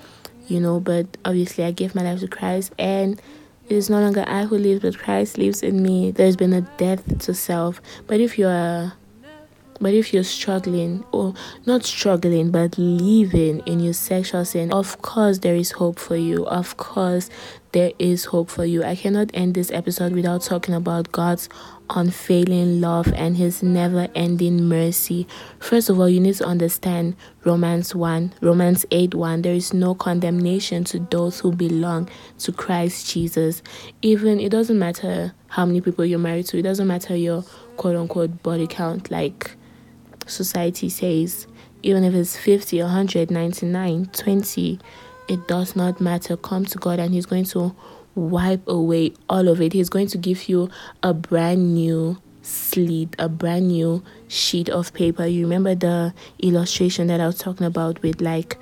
you 0.49 0.61
know, 0.61 0.81
but 0.81 1.07
obviously 1.25 1.65
I 1.65 1.71
gave 1.71 1.95
my 1.95 2.03
life 2.03 2.21
to 2.21 2.29
Christ 2.29 2.73
and 2.79 3.21
it 3.69 3.75
is 3.75 3.91
no 3.91 4.01
longer 4.01 4.25
I 4.27 4.45
who 4.45 4.59
lives, 4.59 4.83
but 4.83 4.99
Christ 4.99 5.39
lives 5.39 5.63
in 5.63 5.83
me. 5.83 6.13
There's 6.13 6.37
been 6.37 6.53
a 6.53 6.61
death 6.61 7.19
to 7.21 7.35
self. 7.35 7.81
But 8.07 8.21
if 8.21 8.39
you're 8.39 8.93
but 9.79 9.93
if 9.93 10.15
you're 10.15 10.25
struggling, 10.25 11.05
or 11.13 11.35
not 11.67 11.85
struggling, 11.85 12.51
but 12.51 12.79
living 12.79 13.59
in 13.67 13.81
your 13.81 13.93
sexual 13.93 14.45
sin, 14.45 14.73
of 14.73 15.03
course 15.03 15.41
there 15.41 15.55
is 15.55 15.73
hope 15.73 15.99
for 15.99 16.17
you. 16.17 16.47
Of 16.47 16.77
course 16.77 17.29
there 17.77 17.93
is 17.99 18.25
hope 18.25 18.49
for 18.49 18.65
you. 18.65 18.83
I 18.83 18.97
cannot 18.97 19.31
end 19.35 19.55
this 19.55 19.71
episode 19.71 20.15
without 20.15 20.41
talking 20.41 20.75
about 20.75 21.13
God's 21.13 21.47
unfailing 21.91 22.81
love 22.81 23.13
and 23.13 23.37
his 23.37 23.63
never 23.63 24.09
ending 24.15 24.65
mercy. 24.65 25.29
First 25.59 25.91
of 25.91 26.01
all, 26.01 26.09
you 26.09 26.19
need 26.19 26.37
to 26.37 26.47
understand 26.47 27.17
Romans 27.45 27.95
1, 27.95 28.33
Romans 28.41 28.87
8 28.91 29.15
1. 29.15 29.43
There 29.43 29.53
is 29.53 29.75
no 29.75 29.95
condemnation 29.95 30.85
to 30.85 31.01
those 31.11 31.41
who 31.41 31.53
belong 31.53 32.09
to 32.39 32.51
Christ 32.51 33.11
Jesus. 33.11 33.63
Even 34.01 34.41
it 34.41 34.49
doesn't 34.49 34.79
matter 34.79 35.35
how 35.49 35.67
many 35.67 35.83
people 35.83 36.07
you're 36.07 36.19
married 36.19 36.47
to, 36.47 36.59
it 36.59 36.63
doesn't 36.63 36.87
matter 36.87 37.15
your 37.15 37.43
quote 37.77 37.95
unquote 37.95 38.43
body 38.43 38.67
count. 38.67 39.11
Like 39.11 39.55
society 40.27 40.89
says, 40.89 41.47
even 41.83 42.05
if 42.05 42.15
it's 42.15 42.39
50, 42.39 42.81
199, 42.81 44.07
20, 44.07 44.81
it 45.29 45.49
does 45.49 45.77
not 45.77 46.01
matter. 46.01 46.37
Come 46.37 46.65
to 46.67 46.79
God 46.79 46.99
and 46.99 47.15
He's 47.15 47.27
going 47.27 47.45
to 47.47 47.75
wipe 48.15 48.67
away 48.67 49.13
all 49.29 49.49
of 49.49 49.61
it. 49.61 49.73
He's 49.73 49.89
going 49.89 50.09
to 50.09 50.19
give 50.19 50.49
you 50.49 50.71
a 51.03 51.13
brand 51.13 51.75
new 51.75 52.19
slate, 52.43 53.15
a 53.19 53.29
brand 53.29 53.69
new 53.69 54.03
sheet 54.29 54.69
of 54.69 54.93
paper. 54.95 55.27
You 55.27 55.43
remember 55.43 55.75
the 55.75 56.15
illustration 56.39 57.09
that 57.09 57.21
I 57.21 57.27
was 57.27 57.39
talking 57.39 57.67
about 57.67 58.03
with 58.03 58.21
like 58.21 58.57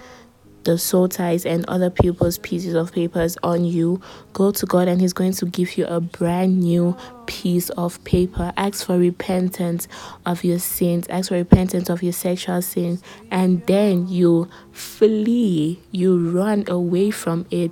the 0.64 0.78
soul 0.78 1.08
ties 1.08 1.46
and 1.46 1.64
other 1.66 1.90
people's 1.90 2.38
pieces 2.38 2.74
of 2.74 2.92
papers 2.92 3.36
on 3.42 3.64
you, 3.64 4.00
go 4.32 4.50
to 4.50 4.66
God 4.66 4.88
and 4.88 5.00
He's 5.00 5.12
going 5.12 5.32
to 5.32 5.46
give 5.46 5.76
you 5.76 5.86
a 5.86 6.00
brand 6.00 6.60
new 6.60 6.96
piece 7.26 7.70
of 7.70 8.02
paper. 8.04 8.52
Ask 8.56 8.86
for 8.86 8.98
repentance 8.98 9.88
of 10.26 10.44
your 10.44 10.58
sins, 10.58 11.06
ask 11.08 11.28
for 11.28 11.34
repentance 11.34 11.88
of 11.88 12.02
your 12.02 12.12
sexual 12.12 12.62
sin, 12.62 13.00
and 13.30 13.66
then 13.66 14.08
you 14.08 14.48
flee, 14.72 15.80
you 15.90 16.30
run 16.30 16.64
away 16.68 17.10
from 17.10 17.46
it 17.50 17.70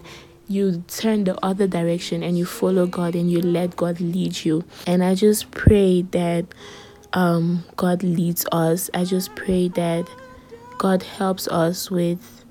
you 0.49 0.85
turn 0.87 1.25
the 1.25 1.35
other 1.43 1.67
direction 1.67 2.23
and 2.23 2.37
you 2.37 2.45
follow 2.45 2.87
God 2.87 3.15
and 3.15 3.31
you 3.31 3.41
let 3.41 3.75
God 3.75 4.01
lead 4.01 4.45
you. 4.45 4.65
And 4.87 5.03
I 5.03 5.15
just 5.15 5.51
pray 5.51 6.03
that 6.03 6.45
um, 7.13 7.65
God 7.77 8.03
leads 8.03 8.47
us. 8.53 8.91
I 8.93 9.05
just 9.05 9.35
pray 9.35 9.69
that 9.69 10.07
God 10.79 11.03
helps 11.03 11.49
us 11.49 11.91
with 11.91 12.42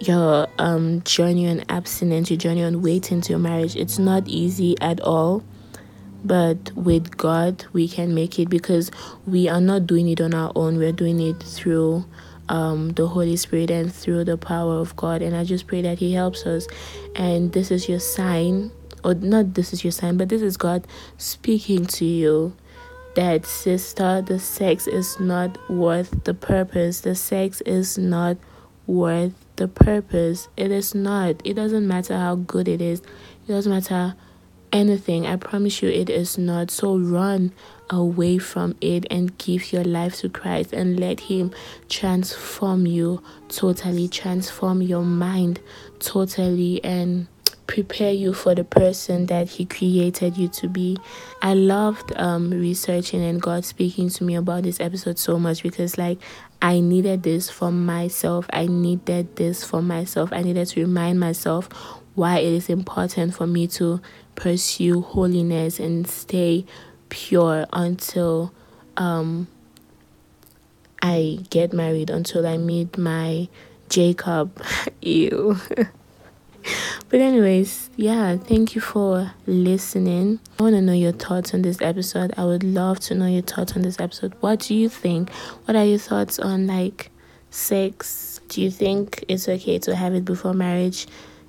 your 0.00 0.48
um, 0.58 1.02
journey 1.02 1.48
on 1.48 1.64
abstinence, 1.68 2.30
your 2.30 2.38
journey 2.38 2.62
on 2.62 2.82
waiting 2.82 3.20
to 3.22 3.30
your 3.30 3.38
marriage. 3.38 3.76
It's 3.76 3.98
not 3.98 4.26
easy 4.28 4.76
at 4.80 5.00
all, 5.00 5.42
but 6.24 6.72
with 6.74 7.16
God, 7.16 7.64
we 7.72 7.88
can 7.88 8.14
make 8.14 8.38
it 8.38 8.48
because 8.48 8.90
we 9.26 9.48
are 9.48 9.60
not 9.60 9.86
doing 9.86 10.08
it 10.08 10.20
on 10.20 10.34
our 10.34 10.52
own. 10.54 10.78
We're 10.78 10.92
doing 10.92 11.20
it 11.20 11.42
through 11.42 12.04
um, 12.48 12.90
the 12.90 13.06
Holy 13.06 13.36
Spirit 13.36 13.70
and 13.70 13.92
through 13.92 14.24
the 14.24 14.36
power 14.36 14.74
of 14.74 14.94
God. 14.96 15.22
And 15.22 15.36
I 15.36 15.44
just 15.44 15.66
pray 15.66 15.82
that 15.82 15.98
He 15.98 16.12
helps 16.12 16.46
us. 16.46 16.66
And 17.14 17.52
this 17.52 17.70
is 17.70 17.88
your 17.88 18.00
sign, 18.00 18.72
or 19.02 19.14
not 19.14 19.54
this 19.54 19.72
is 19.72 19.84
your 19.84 19.92
sign, 19.92 20.16
but 20.16 20.28
this 20.28 20.42
is 20.42 20.56
God 20.56 20.86
speaking 21.18 21.86
to 21.86 22.04
you 22.04 22.56
that 23.14 23.46
sister, 23.46 24.22
the 24.22 24.38
sex 24.38 24.86
is 24.86 25.18
not 25.20 25.70
worth 25.70 26.24
the 26.24 26.34
purpose. 26.34 27.00
The 27.00 27.14
sex 27.14 27.60
is 27.62 27.96
not 27.96 28.36
worth 28.86 29.43
the 29.56 29.68
purpose. 29.68 30.48
It 30.56 30.70
is 30.70 30.94
not. 30.94 31.40
It 31.44 31.54
doesn't 31.54 31.86
matter 31.86 32.16
how 32.16 32.36
good 32.36 32.68
it 32.68 32.80
is. 32.80 33.00
It 33.00 33.48
doesn't 33.48 33.72
matter 33.72 34.14
anything. 34.72 35.26
I 35.26 35.36
promise 35.36 35.80
you, 35.82 35.88
it 35.88 36.10
is 36.10 36.36
not. 36.36 36.70
So 36.70 36.98
run 36.98 37.52
away 37.90 38.38
from 38.38 38.76
it 38.80 39.06
and 39.10 39.36
give 39.38 39.72
your 39.72 39.84
life 39.84 40.16
to 40.16 40.28
Christ 40.28 40.72
and 40.72 40.98
let 40.98 41.20
Him 41.20 41.52
transform 41.88 42.86
you 42.86 43.22
totally, 43.48 44.08
transform 44.08 44.82
your 44.82 45.04
mind 45.04 45.60
totally, 46.00 46.82
and 46.82 47.28
prepare 47.74 48.12
you 48.12 48.32
for 48.32 48.54
the 48.54 48.62
person 48.62 49.26
that 49.26 49.48
He 49.48 49.64
created 49.64 50.36
you 50.36 50.46
to 50.48 50.68
be. 50.68 50.96
I 51.42 51.54
loved 51.54 52.12
um, 52.14 52.50
researching 52.50 53.20
and 53.20 53.42
God 53.42 53.64
speaking 53.64 54.08
to 54.10 54.22
me 54.22 54.36
about 54.36 54.62
this 54.62 54.78
episode 54.78 55.18
so 55.18 55.40
much 55.40 55.64
because, 55.64 55.98
like, 55.98 56.18
I 56.62 56.78
needed 56.78 57.24
this 57.24 57.50
for 57.50 57.72
myself. 57.72 58.46
I 58.52 58.66
needed 58.66 59.34
this 59.34 59.64
for 59.64 59.82
myself. 59.82 60.32
I 60.32 60.42
needed 60.42 60.68
to 60.68 60.80
remind 60.82 61.18
myself 61.18 61.68
why 62.14 62.38
it 62.38 62.52
is 62.52 62.70
important 62.70 63.34
for 63.34 63.48
me 63.48 63.66
to 63.66 64.00
pursue 64.36 65.00
holiness 65.00 65.80
and 65.80 66.06
stay 66.06 66.64
pure 67.08 67.66
until 67.72 68.52
um 68.96 69.48
I 71.02 71.40
get 71.50 71.72
married 71.72 72.08
until 72.08 72.46
I 72.46 72.56
meet 72.56 72.96
my 72.96 73.48
Jacob. 73.88 74.62
Ew. 75.02 75.58
but 77.08 77.20
anyways, 77.20 77.90
yeah, 77.96 78.36
thank 78.36 78.74
you 78.74 78.80
for 78.80 79.32
listening. 79.46 80.40
I 80.58 80.62
want 80.62 80.74
to 80.74 80.82
know 80.82 80.92
your 80.92 81.12
thoughts 81.12 81.54
on 81.54 81.62
this 81.62 81.80
episode. 81.80 82.32
I 82.36 82.44
would 82.44 82.64
love 82.64 83.00
to 83.00 83.14
know 83.14 83.26
your 83.26 83.42
thoughts 83.42 83.76
on 83.76 83.82
this 83.82 84.00
episode. 84.00 84.34
What 84.40 84.60
do 84.60 84.74
you 84.74 84.88
think? 84.88 85.30
What 85.64 85.76
are 85.76 85.84
your 85.84 85.98
thoughts 85.98 86.38
on 86.38 86.66
like 86.66 87.10
sex? 87.50 88.40
Do 88.48 88.62
you 88.62 88.70
think 88.70 89.24
it's 89.28 89.48
okay 89.48 89.78
to 89.80 89.94
have 89.94 90.14
it 90.14 90.24
before 90.24 90.54
marriage? 90.54 91.06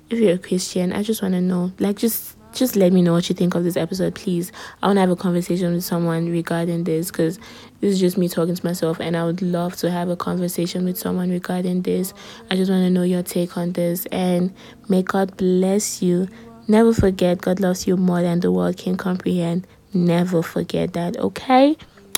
If 0.08 0.18
you're 0.18 0.34
a 0.34 0.38
Christian, 0.38 0.92
I 0.92 1.02
just 1.02 1.22
want 1.22 1.34
to 1.34 1.40
know. 1.40 1.72
Like 1.78 1.96
just 1.96 2.35
just 2.56 2.74
let 2.74 2.92
me 2.92 3.02
know 3.02 3.12
what 3.12 3.28
you 3.28 3.34
think 3.34 3.54
of 3.54 3.64
this 3.64 3.76
episode, 3.76 4.14
please. 4.14 4.50
I 4.82 4.86
want 4.86 4.96
to 4.96 5.00
have 5.00 5.10
a 5.10 5.16
conversation 5.16 5.74
with 5.74 5.84
someone 5.84 6.28
regarding 6.30 6.84
this 6.84 7.10
because 7.10 7.38
this 7.80 7.92
is 7.92 8.00
just 8.00 8.16
me 8.16 8.28
talking 8.28 8.54
to 8.54 8.66
myself, 8.66 8.98
and 8.98 9.16
I 9.16 9.24
would 9.24 9.42
love 9.42 9.76
to 9.76 9.90
have 9.90 10.08
a 10.08 10.16
conversation 10.16 10.84
with 10.84 10.98
someone 10.98 11.30
regarding 11.30 11.82
this. 11.82 12.14
I 12.50 12.56
just 12.56 12.70
want 12.70 12.82
to 12.84 12.90
know 12.90 13.02
your 13.02 13.22
take 13.22 13.56
on 13.56 13.72
this, 13.72 14.06
and 14.06 14.54
may 14.88 15.02
God 15.02 15.36
bless 15.36 16.02
you. 16.02 16.28
Never 16.66 16.92
forget, 16.92 17.40
God 17.40 17.60
loves 17.60 17.86
you 17.86 17.96
more 17.96 18.22
than 18.22 18.40
the 18.40 18.50
world 18.50 18.76
can 18.76 18.96
comprehend. 18.96 19.66
Never 19.92 20.42
forget 20.42 20.94
that, 20.94 21.16
okay? 21.18 21.76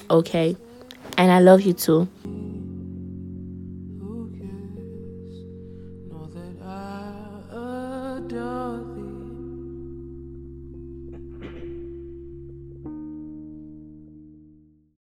Okay. 0.08 0.56
And 1.18 1.32
I 1.32 1.40
love 1.40 1.62
you 1.62 1.72
too. 1.72 2.08